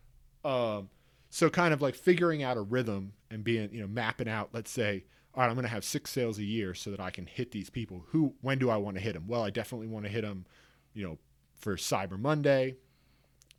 Um, 0.44 0.90
so 1.30 1.50
kind 1.50 1.74
of 1.74 1.82
like 1.82 1.94
figuring 1.94 2.42
out 2.42 2.56
a 2.56 2.62
rhythm 2.62 3.12
and 3.30 3.44
being 3.44 3.70
you 3.72 3.80
know 3.80 3.87
mapping 3.87 4.28
out 4.28 4.50
let's 4.52 4.70
say 4.70 5.04
all 5.34 5.42
right 5.42 5.48
i'm 5.48 5.54
going 5.54 5.64
to 5.64 5.70
have 5.70 5.84
six 5.84 6.11
sales 6.11 6.38
a 6.38 6.44
year 6.44 6.72
so 6.72 6.90
that 6.90 7.00
i 7.00 7.11
can 7.11 7.26
hit 7.26 7.50
these 7.50 7.70
people. 7.70 8.04
Who 8.08 8.34
when 8.40 8.58
do 8.58 8.70
i 8.70 8.76
want 8.76 8.96
to 8.96 9.02
hit 9.02 9.14
them 9.14 9.24
well 9.26 9.42
i 9.42 9.50
definitely 9.50 9.88
want 9.88 10.04
to 10.04 10.11
hit 10.11 10.22
them 10.22 10.46
you 10.94 11.06
know 11.06 11.18
for 11.58 11.76
cyber 11.76 12.18
monday. 12.18 12.76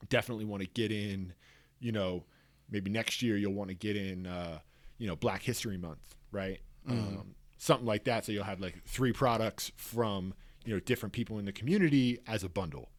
Definitely 0.07 0.45
want 0.45 0.63
to 0.63 0.69
get 0.69 0.91
in 0.91 1.33
you 1.79 1.91
know 1.91 2.23
maybe 2.69 2.89
next 2.89 3.21
year 3.21 3.37
you'll 3.37 3.53
want 3.53 3.69
to 3.69 3.75
get 3.75 3.95
in 3.95 4.25
uh, 4.27 4.59
you 4.97 5.07
know 5.07 5.15
black 5.15 5.41
history 5.43 5.77
month 5.77 6.15
right? 6.31 6.59
Um, 6.87 7.35
something 7.57 7.85
like 7.85 8.03
that 8.05 8.25
so 8.25 8.31
you'll 8.31 8.43
have 8.43 8.59
like 8.59 8.83
three 8.85 9.11
products 9.11 9.71
from 9.75 10.33
you 10.65 10.73
know 10.73 10.79
different 10.79 11.13
people 11.13 11.37
in 11.39 11.45
the 11.45 11.51
community 11.51 12.19
as 12.27 12.43
a 12.43 12.49
bundle. 12.49 12.89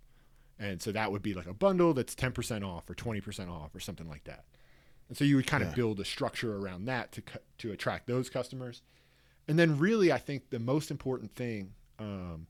And 0.59 0.83
so 0.83 0.93
that 0.93 1.11
would 1.11 1.23
be 1.23 1.33
like 1.33 1.47
a 1.47 1.55
bundle 1.55 1.95
that's 1.95 2.15
10% 2.15 2.63
off 2.67 2.91
or 2.91 2.95
20% 2.95 3.49
off 3.51 3.75
or 3.75 3.81
something 3.81 4.07
like 4.07 4.25
that. 4.25 4.45
And 5.09 5.17
so 5.17 5.25
you 5.25 5.37
would 5.37 5.47
kind 5.47 5.63
Yeah. 5.63 5.71
of 5.71 5.75
build 5.75 5.99
a 6.01 6.05
structure 6.05 6.55
around 6.59 6.85
that 6.85 7.13
to 7.13 7.23
to 7.59 7.73
attract 7.73 8.07
those 8.07 8.29
customers. 8.29 8.83
And 9.49 9.59
then 9.59 9.79
really 9.79 10.13
i 10.13 10.19
think 10.19 10.51
the 10.51 10.59
most 10.59 10.91
important 10.91 11.35
thing 11.35 11.73
um, 11.99 12.47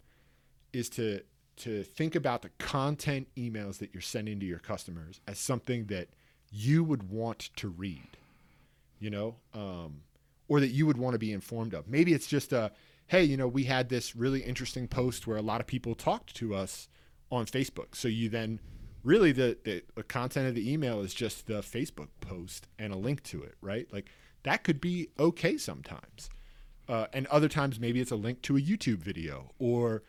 is 0.72 0.88
to 0.90 1.20
to 1.61 1.83
think 1.83 2.14
about 2.14 2.42
the 2.42 2.51
content 2.59 3.29
emails 3.37 3.79
that 3.79 3.94
you're 3.94 4.01
sending 4.01 4.40
to 4.40 4.46
your 4.46 4.59
customers 4.59 5.20
as 5.27 5.38
something 5.38 5.87
that 5.87 6.09
you 6.51 6.83
would 6.83 7.11
want 7.11 7.51
to 7.57 7.68
read 7.68 8.16
you 9.01 9.11
know 9.11 9.35
um, 9.55 10.03
or 10.46 10.61
that 10.61 10.68
you 10.68 10.87
would 10.87 10.99
want 10.99 11.14
to 11.14 11.18
be 11.18 11.33
informed 11.33 11.75
of. 11.75 11.88
Maybe 11.88 12.12
it's 12.12 12.29
just 12.29 12.53
a 12.53 12.70
hey 13.09 13.25
you 13.25 13.37
know 13.37 13.49
we 13.49 13.64
had 13.64 13.88
this 13.88 14.14
really 14.14 14.42
interesting 14.42 14.87
post 14.87 15.27
where 15.27 15.38
a 15.38 15.42
lot 15.42 15.61
of 15.61 15.66
people 15.66 15.96
talked 15.96 16.37
to 16.37 16.55
us 16.55 16.88
on 17.33 17.46
facebook. 17.46 17.94
So 17.94 18.07
you 18.07 18.29
then 18.29 18.61
really 19.03 19.33
the, 19.33 19.57
the, 19.64 19.83
the 19.94 20.03
content 20.03 20.46
of 20.46 20.55
the 20.55 20.70
email 20.70 21.01
is 21.01 21.14
just 21.14 21.46
the 21.46 21.61
facebook 21.61 22.09
post 22.20 22.68
and 22.79 22.92
a 22.92 22.96
link 22.96 23.23
to 23.25 23.42
it 23.42 23.55
right? 23.61 23.88
Like 23.92 24.11
that 24.44 24.62
could 24.62 24.81
be 24.81 25.09
okay 25.18 25.57
sometimes. 25.57 26.31
Uh, 26.88 27.07
and 27.12 27.27
other 27.29 27.49
times 27.49 27.81
maybe 27.81 28.01
it's 28.01 28.11
a 28.11 28.16
link 28.16 28.42
to 28.42 28.57
a 28.57 28.61
youtube 28.61 28.99
video 28.99 29.53
or 29.61 30.03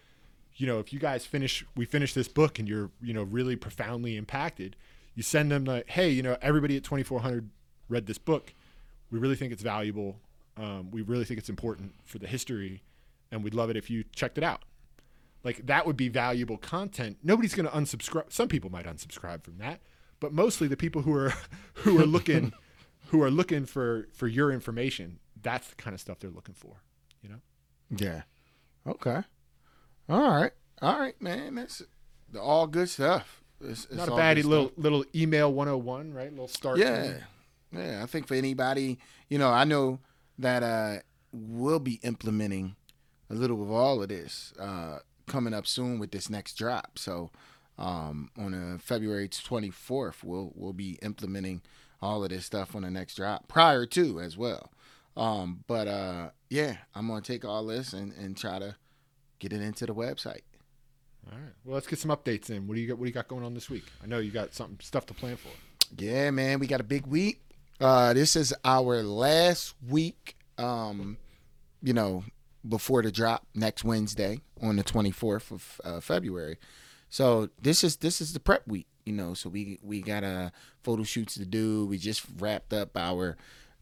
you 0.55 0.67
know 0.67 0.79
if 0.79 0.91
you 0.93 0.99
guys 0.99 1.25
finish 1.25 1.65
we 1.75 1.85
finish 1.85 2.13
this 2.13 2.27
book 2.27 2.59
and 2.59 2.67
you're 2.67 2.91
you 3.01 3.13
know 3.13 3.23
really 3.23 3.55
profoundly 3.55 4.17
impacted 4.17 4.75
you 5.15 5.23
send 5.23 5.51
them 5.51 5.65
like 5.65 5.89
hey 5.89 6.09
you 6.09 6.21
know 6.21 6.37
everybody 6.41 6.77
at 6.77 6.83
2400 6.83 7.49
read 7.91 8.07
this 8.07 8.17
book. 8.17 8.53
We 9.11 9.19
really 9.19 9.35
think 9.35 9.51
it's 9.51 9.61
valuable. 9.61 10.17
Um, 10.57 10.89
we 10.89 11.01
really 11.01 11.25
think 11.25 11.37
it's 11.37 11.49
important 11.49 11.93
for 12.05 12.17
the 12.17 12.27
history 12.27 12.81
and 13.31 13.43
we'd 13.43 13.53
love 13.53 13.69
it 13.69 13.77
if 13.77 13.89
you 13.89 14.03
checked 14.15 14.37
it 14.37 14.43
out. 14.43 14.63
Like 15.43 15.65
that 15.65 15.85
would 15.85 15.97
be 15.97 16.07
valuable 16.07 16.57
content. 16.57 17.17
Nobody's 17.23 17.53
going 17.53 17.67
to 17.67 17.75
unsubscribe 17.75 18.31
some 18.31 18.47
people 18.47 18.71
might 18.71 18.85
unsubscribe 18.85 19.43
from 19.43 19.57
that 19.57 19.81
but 20.19 20.31
mostly 20.31 20.67
the 20.67 20.77
people 20.77 21.01
who 21.01 21.13
are 21.13 21.33
who 21.73 21.99
are 21.99 22.05
looking 22.05 22.53
who 23.07 23.21
are 23.21 23.31
looking 23.31 23.65
for 23.65 24.07
for 24.13 24.27
your 24.27 24.51
information 24.51 25.19
that's 25.41 25.67
the 25.69 25.75
kind 25.75 25.93
of 25.93 25.99
stuff 25.99 26.19
they're 26.19 26.29
looking 26.29 26.55
for 26.55 26.83
you 27.21 27.29
know? 27.29 27.39
Yeah. 27.89 28.21
Okay 28.87 29.23
all 30.09 30.31
right. 30.31 30.51
All 30.81 30.99
right 30.99 31.19
man. 31.21 31.55
That's 31.55 31.83
all 32.39 32.67
good 32.67 32.89
stuff. 32.89 33.41
It's, 33.63 33.85
it's 33.85 33.95
not 33.95 34.07
a 34.07 34.11
baddie 34.11 34.43
little 34.43 34.67
stuff. 34.67 34.77
little 34.77 35.05
email 35.13 35.53
101 35.53 36.13
right? 36.13 36.31
Little 36.31 36.47
start 36.47 36.79
yeah. 36.79 37.17
yeah 37.71 38.01
i 38.01 38.05
think 38.05 38.27
for 38.27 38.33
anybody 38.33 38.97
you 39.29 39.37
know 39.37 39.49
i 39.49 39.63
know 39.63 39.99
that 40.39 40.63
uh 40.63 40.95
we'll 41.31 41.79
be 41.79 41.99
implementing 42.03 42.75
a 43.29 43.35
little 43.35 43.61
of 43.61 43.71
all 43.71 44.01
of 44.01 44.09
this 44.09 44.53
uh 44.59 44.97
coming 45.27 45.53
up 45.53 45.65
soon 45.65 45.97
with 45.99 46.11
this 46.11 46.29
next 46.29 46.55
drop. 46.57 46.97
So 46.99 47.29
um 47.77 48.31
on 48.37 48.53
uh, 48.53 48.77
february 48.79 49.29
24th 49.29 50.23
we'll 50.23 50.51
we'll 50.55 50.73
be 50.73 50.99
implementing 51.01 51.61
all 52.01 52.23
of 52.23 52.29
this 52.31 52.45
stuff 52.45 52.75
on 52.75 52.81
the 52.81 52.91
next 52.91 53.15
drop 53.15 53.47
prior 53.47 53.85
to 53.85 54.19
as 54.19 54.37
well. 54.37 54.71
Um 55.15 55.63
but 55.67 55.87
uh 55.87 56.29
yeah 56.49 56.77
i'm 56.95 57.07
gonna 57.07 57.21
take 57.21 57.45
all 57.45 57.65
this 57.65 57.93
and 57.93 58.11
and 58.13 58.35
try 58.35 58.59
to 58.59 58.75
get 59.41 59.51
it 59.51 59.61
into 59.61 59.85
the 59.85 59.93
website 59.93 60.43
all 61.29 61.37
right 61.37 61.53
well 61.65 61.73
let's 61.75 61.87
get 61.87 61.99
some 61.99 62.11
updates 62.11 62.49
in 62.49 62.67
what 62.67 62.75
do 62.75 62.81
you 62.81 62.87
got 62.87 62.97
what 62.97 63.05
do 63.05 63.09
you 63.09 63.13
got 63.13 63.27
going 63.27 63.43
on 63.43 63.53
this 63.53 63.69
week 63.69 63.83
i 64.03 64.05
know 64.07 64.19
you 64.19 64.31
got 64.31 64.53
something 64.53 64.77
stuff 64.81 65.05
to 65.05 65.13
plan 65.13 65.35
for 65.35 65.49
Yeah, 65.97 66.31
man, 66.31 66.59
we 66.59 66.67
got 66.67 66.79
a 66.79 66.85
big 66.85 67.05
week. 67.05 67.41
Uh, 67.81 68.13
this 68.13 68.35
is 68.37 68.53
our 68.63 69.03
last 69.03 69.75
week, 69.89 70.37
um, 70.57 71.17
you 71.83 71.91
know, 71.93 72.23
before 72.67 73.01
the 73.03 73.11
drop 73.11 73.45
next 73.53 73.83
Wednesday 73.83 74.39
on 74.61 74.77
the 74.77 74.83
24th 74.83 75.51
of 75.51 75.81
uh, 75.83 75.99
February. 75.99 76.57
So 77.09 77.49
this 77.61 77.83
is 77.83 77.97
this 77.97 78.21
is 78.21 78.31
the 78.31 78.39
prep 78.39 78.65
week, 78.67 78.87
you 79.05 79.11
know. 79.13 79.33
So 79.33 79.49
we 79.49 79.79
we 79.83 80.01
got 80.01 80.23
uh, 80.23 80.51
photo 80.83 81.03
shoots 81.03 81.33
to 81.35 81.45
do. 81.45 81.85
We 81.87 81.97
just 81.97 82.23
wrapped 82.39 82.71
up 82.71 82.95
our 82.95 83.35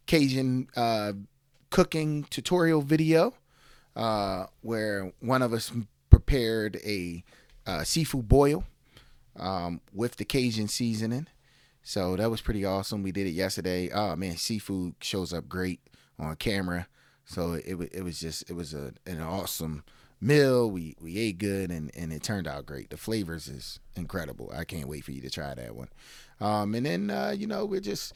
Cajun 0.08 0.68
uh, 0.76 1.14
cooking 1.70 2.26
tutorial 2.32 2.82
video, 2.82 3.34
uh, 3.96 4.46
where 4.62 5.12
one 5.20 5.42
of 5.42 5.54
us 5.54 5.72
prepared 6.10 6.78
a 6.86 7.24
uh, 7.66 7.84
seafood 7.84 8.28
boil 8.28 8.64
um, 9.38 9.82
with 9.94 10.18
the 10.18 10.26
Cajun 10.26 10.68
seasoning. 10.68 11.28
So 11.84 12.16
that 12.16 12.30
was 12.30 12.42
pretty 12.42 12.66
awesome. 12.66 13.04
We 13.04 13.12
did 13.12 13.28
it 13.28 13.32
yesterday. 13.32 13.90
Oh 13.92 14.16
man, 14.16 14.38
seafood 14.38 14.96
shows 15.02 15.34
up 15.34 15.48
great 15.48 15.80
on 16.18 16.36
camera. 16.36 16.88
So 17.26 17.54
it 17.54 17.76
it 17.92 18.04
was 18.04 18.20
just 18.20 18.50
it 18.50 18.54
was 18.54 18.74
a 18.74 18.94
an 19.06 19.22
awesome 19.22 19.84
meal. 20.22 20.70
We 20.70 20.96
we 21.02 21.18
ate 21.18 21.38
good 21.38 21.72
and 21.72 21.92
and 21.96 22.12
it 22.12 22.24
turned 22.24 22.48
out 22.48 22.66
great. 22.66 22.90
The 22.90 22.98
flavors 22.98 23.48
is 23.48 23.80
incredible. 23.96 24.52
I 24.54 24.66
can't 24.66 24.88
wait 24.88 25.04
for 25.04 25.12
you 25.12 25.22
to 25.22 25.30
try 25.30 25.54
that 25.54 25.76
one. 25.76 25.90
Um, 26.42 26.76
and 26.76 26.86
then 26.86 27.10
uh, 27.10 27.34
you 27.38 27.48
know 27.48 27.66
we're 27.66 27.80
just 27.80 28.14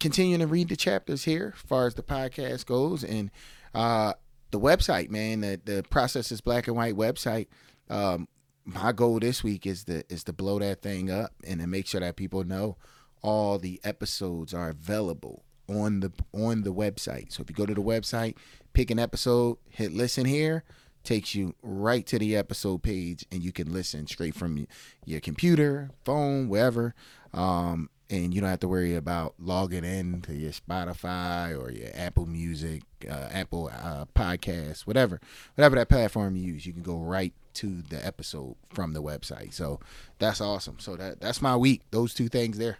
continuing 0.00 0.40
to 0.40 0.46
read 0.46 0.68
the 0.68 0.76
chapters 0.76 1.24
here 1.24 1.54
as 1.56 1.62
far 1.62 1.86
as 1.86 1.94
the 1.94 2.02
podcast 2.02 2.66
goes 2.66 3.02
and 3.02 3.30
uh, 3.74 4.14
the 4.50 4.60
website 4.60 5.10
man 5.10 5.40
the 5.40 5.60
the 5.64 5.82
process 5.90 6.32
is 6.32 6.40
black 6.40 6.66
and 6.66 6.76
white 6.76 6.94
website 6.94 7.46
um, 7.90 8.28
my 8.64 8.92
goal 8.92 9.18
this 9.18 9.42
week 9.42 9.66
is 9.66 9.84
to 9.84 10.02
is 10.12 10.24
to 10.24 10.32
blow 10.32 10.58
that 10.58 10.82
thing 10.82 11.10
up 11.10 11.32
and 11.46 11.60
to 11.60 11.66
make 11.66 11.86
sure 11.86 12.00
that 12.00 12.16
people 12.16 12.44
know 12.44 12.76
all 13.22 13.58
the 13.58 13.80
episodes 13.82 14.52
are 14.52 14.68
available 14.68 15.42
on 15.68 16.00
the 16.00 16.12
on 16.32 16.62
the 16.62 16.72
website. 16.72 17.32
So 17.32 17.42
if 17.42 17.50
you 17.50 17.56
go 17.56 17.66
to 17.66 17.74
the 17.74 17.82
website, 17.82 18.36
pick 18.72 18.90
an 18.90 18.98
episode, 18.98 19.58
hit 19.70 19.92
listen 19.92 20.24
here, 20.24 20.64
takes 21.02 21.34
you 21.34 21.54
right 21.62 22.06
to 22.06 22.18
the 22.18 22.36
episode 22.36 22.82
page, 22.82 23.24
and 23.30 23.42
you 23.42 23.52
can 23.52 23.72
listen 23.72 24.06
straight 24.06 24.34
from 24.34 24.66
your 25.04 25.20
computer, 25.20 25.90
phone, 26.04 26.48
wherever. 26.48 26.94
Um, 27.32 27.90
and 28.10 28.32
you 28.34 28.40
don't 28.40 28.48
have 28.50 28.60
to 28.60 28.68
worry 28.68 28.94
about 28.94 29.34
logging 29.38 29.84
in 29.84 30.22
to 30.22 30.34
your 30.34 30.52
Spotify 30.52 31.58
or 31.58 31.70
your 31.70 31.90
Apple 31.94 32.26
Music, 32.26 32.82
uh, 33.08 33.28
Apple 33.30 33.70
uh, 33.72 34.06
Podcasts, 34.14 34.86
whatever, 34.86 35.20
whatever 35.54 35.76
that 35.76 35.88
platform 35.88 36.36
you 36.36 36.52
use. 36.54 36.66
You 36.66 36.72
can 36.72 36.82
go 36.82 36.96
right 36.96 37.32
to 37.54 37.82
the 37.82 38.04
episode 38.04 38.56
from 38.70 38.92
the 38.92 39.02
website. 39.02 39.52
So 39.52 39.80
that's 40.18 40.40
awesome. 40.40 40.76
So 40.78 40.96
that 40.96 41.20
that's 41.20 41.42
my 41.42 41.56
week. 41.56 41.82
Those 41.90 42.14
two 42.14 42.28
things 42.28 42.56
there. 42.58 42.78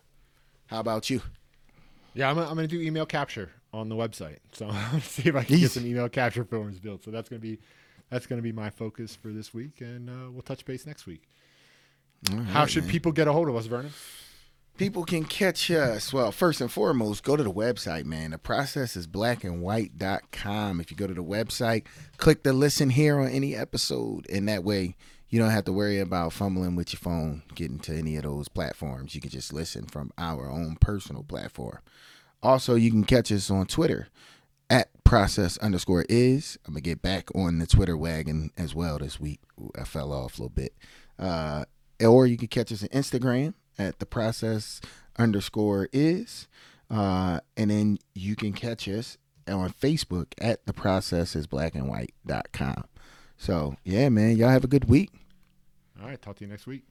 How 0.68 0.80
about 0.80 1.10
you? 1.10 1.22
Yeah, 2.14 2.30
I'm, 2.30 2.36
gonna- 2.36 2.48
I'm 2.48 2.54
going 2.56 2.68
to 2.68 2.76
do 2.76 2.82
email 2.82 3.06
capture 3.06 3.50
on 3.72 3.88
the 3.88 3.96
website. 3.96 4.38
So 4.52 4.66
I'm 4.70 4.90
going 4.90 5.02
to 5.02 5.08
see 5.08 5.28
if 5.28 5.36
I 5.36 5.44
can 5.44 5.58
get 5.58 5.70
some 5.70 5.86
email 5.86 6.08
capture 6.08 6.44
forms 6.44 6.78
built. 6.78 7.04
So 7.04 7.10
that's 7.10 7.28
going 7.28 7.40
to 7.40 7.46
be 7.46 7.58
that's 8.10 8.26
to 8.26 8.36
be 8.40 8.52
my 8.52 8.70
focus 8.70 9.14
for 9.14 9.28
this 9.28 9.52
week, 9.52 9.80
and 9.82 10.08
uh, 10.08 10.30
we'll 10.30 10.42
touch 10.42 10.64
base 10.64 10.86
next 10.86 11.06
week. 11.06 11.22
All 12.32 12.38
How 12.38 12.66
should 12.66 12.84
man. 12.84 12.90
people 12.92 13.12
get 13.12 13.28
a 13.28 13.32
hold 13.32 13.48
of 13.48 13.56
us, 13.56 13.66
Vernon? 13.66 13.92
People 14.78 15.02
can 15.02 15.24
catch 15.24 15.72
us. 15.72 16.12
Well, 16.12 16.30
first 16.30 16.60
and 16.60 16.70
foremost, 16.70 17.24
go 17.24 17.34
to 17.34 17.42
the 17.42 17.52
website, 17.52 18.04
man. 18.04 18.30
The 18.30 18.38
process 18.38 18.94
is 18.94 19.08
blackandwhite.com. 19.08 20.80
If 20.80 20.92
you 20.92 20.96
go 20.96 21.08
to 21.08 21.14
the 21.14 21.24
website, 21.24 21.84
click 22.16 22.44
the 22.44 22.52
listen 22.52 22.90
here 22.90 23.18
on 23.18 23.26
any 23.26 23.56
episode, 23.56 24.30
and 24.30 24.48
that 24.48 24.62
way 24.62 24.94
you 25.28 25.40
don't 25.40 25.50
have 25.50 25.64
to 25.64 25.72
worry 25.72 25.98
about 25.98 26.32
fumbling 26.32 26.76
with 26.76 26.92
your 26.92 27.00
phone 27.00 27.42
getting 27.56 27.80
to 27.80 27.92
any 27.92 28.14
of 28.14 28.22
those 28.22 28.46
platforms. 28.46 29.16
You 29.16 29.20
can 29.20 29.30
just 29.30 29.52
listen 29.52 29.86
from 29.86 30.12
our 30.16 30.48
own 30.48 30.76
personal 30.80 31.24
platform. 31.24 31.80
Also, 32.40 32.76
you 32.76 32.92
can 32.92 33.02
catch 33.02 33.32
us 33.32 33.50
on 33.50 33.66
Twitter 33.66 34.06
at 34.70 34.90
process 35.02 35.58
underscore 35.58 36.06
is. 36.08 36.56
I'm 36.64 36.74
gonna 36.74 36.82
get 36.82 37.02
back 37.02 37.34
on 37.34 37.58
the 37.58 37.66
Twitter 37.66 37.96
wagon 37.96 38.52
as 38.56 38.76
well 38.76 39.00
this 39.00 39.18
week. 39.18 39.40
I 39.76 39.82
fell 39.82 40.12
off 40.12 40.38
a 40.38 40.42
little 40.42 40.54
bit. 40.54 40.72
Uh, 41.18 41.64
or 42.00 42.28
you 42.28 42.36
can 42.36 42.46
catch 42.46 42.70
us 42.70 42.84
on 42.84 42.90
Instagram 42.90 43.54
at 43.78 43.98
the 43.98 44.06
process 44.06 44.80
underscore 45.18 45.88
is. 45.92 46.48
Uh, 46.90 47.40
and 47.56 47.70
then 47.70 47.98
you 48.14 48.34
can 48.34 48.52
catch 48.52 48.88
us 48.88 49.18
on 49.46 49.70
Facebook 49.70 50.26
at 50.38 50.66
the 50.66 50.72
process 50.72 51.36
is 51.36 51.46
black 51.46 51.74
and 51.74 51.88
white.com. 51.88 52.84
So 53.36 53.76
yeah, 53.84 54.08
man, 54.08 54.36
y'all 54.36 54.48
have 54.48 54.64
a 54.64 54.68
good 54.68 54.88
week. 54.88 55.10
All 56.00 56.08
right, 56.08 56.20
talk 56.20 56.36
to 56.36 56.44
you 56.44 56.50
next 56.50 56.66
week. 56.66 56.84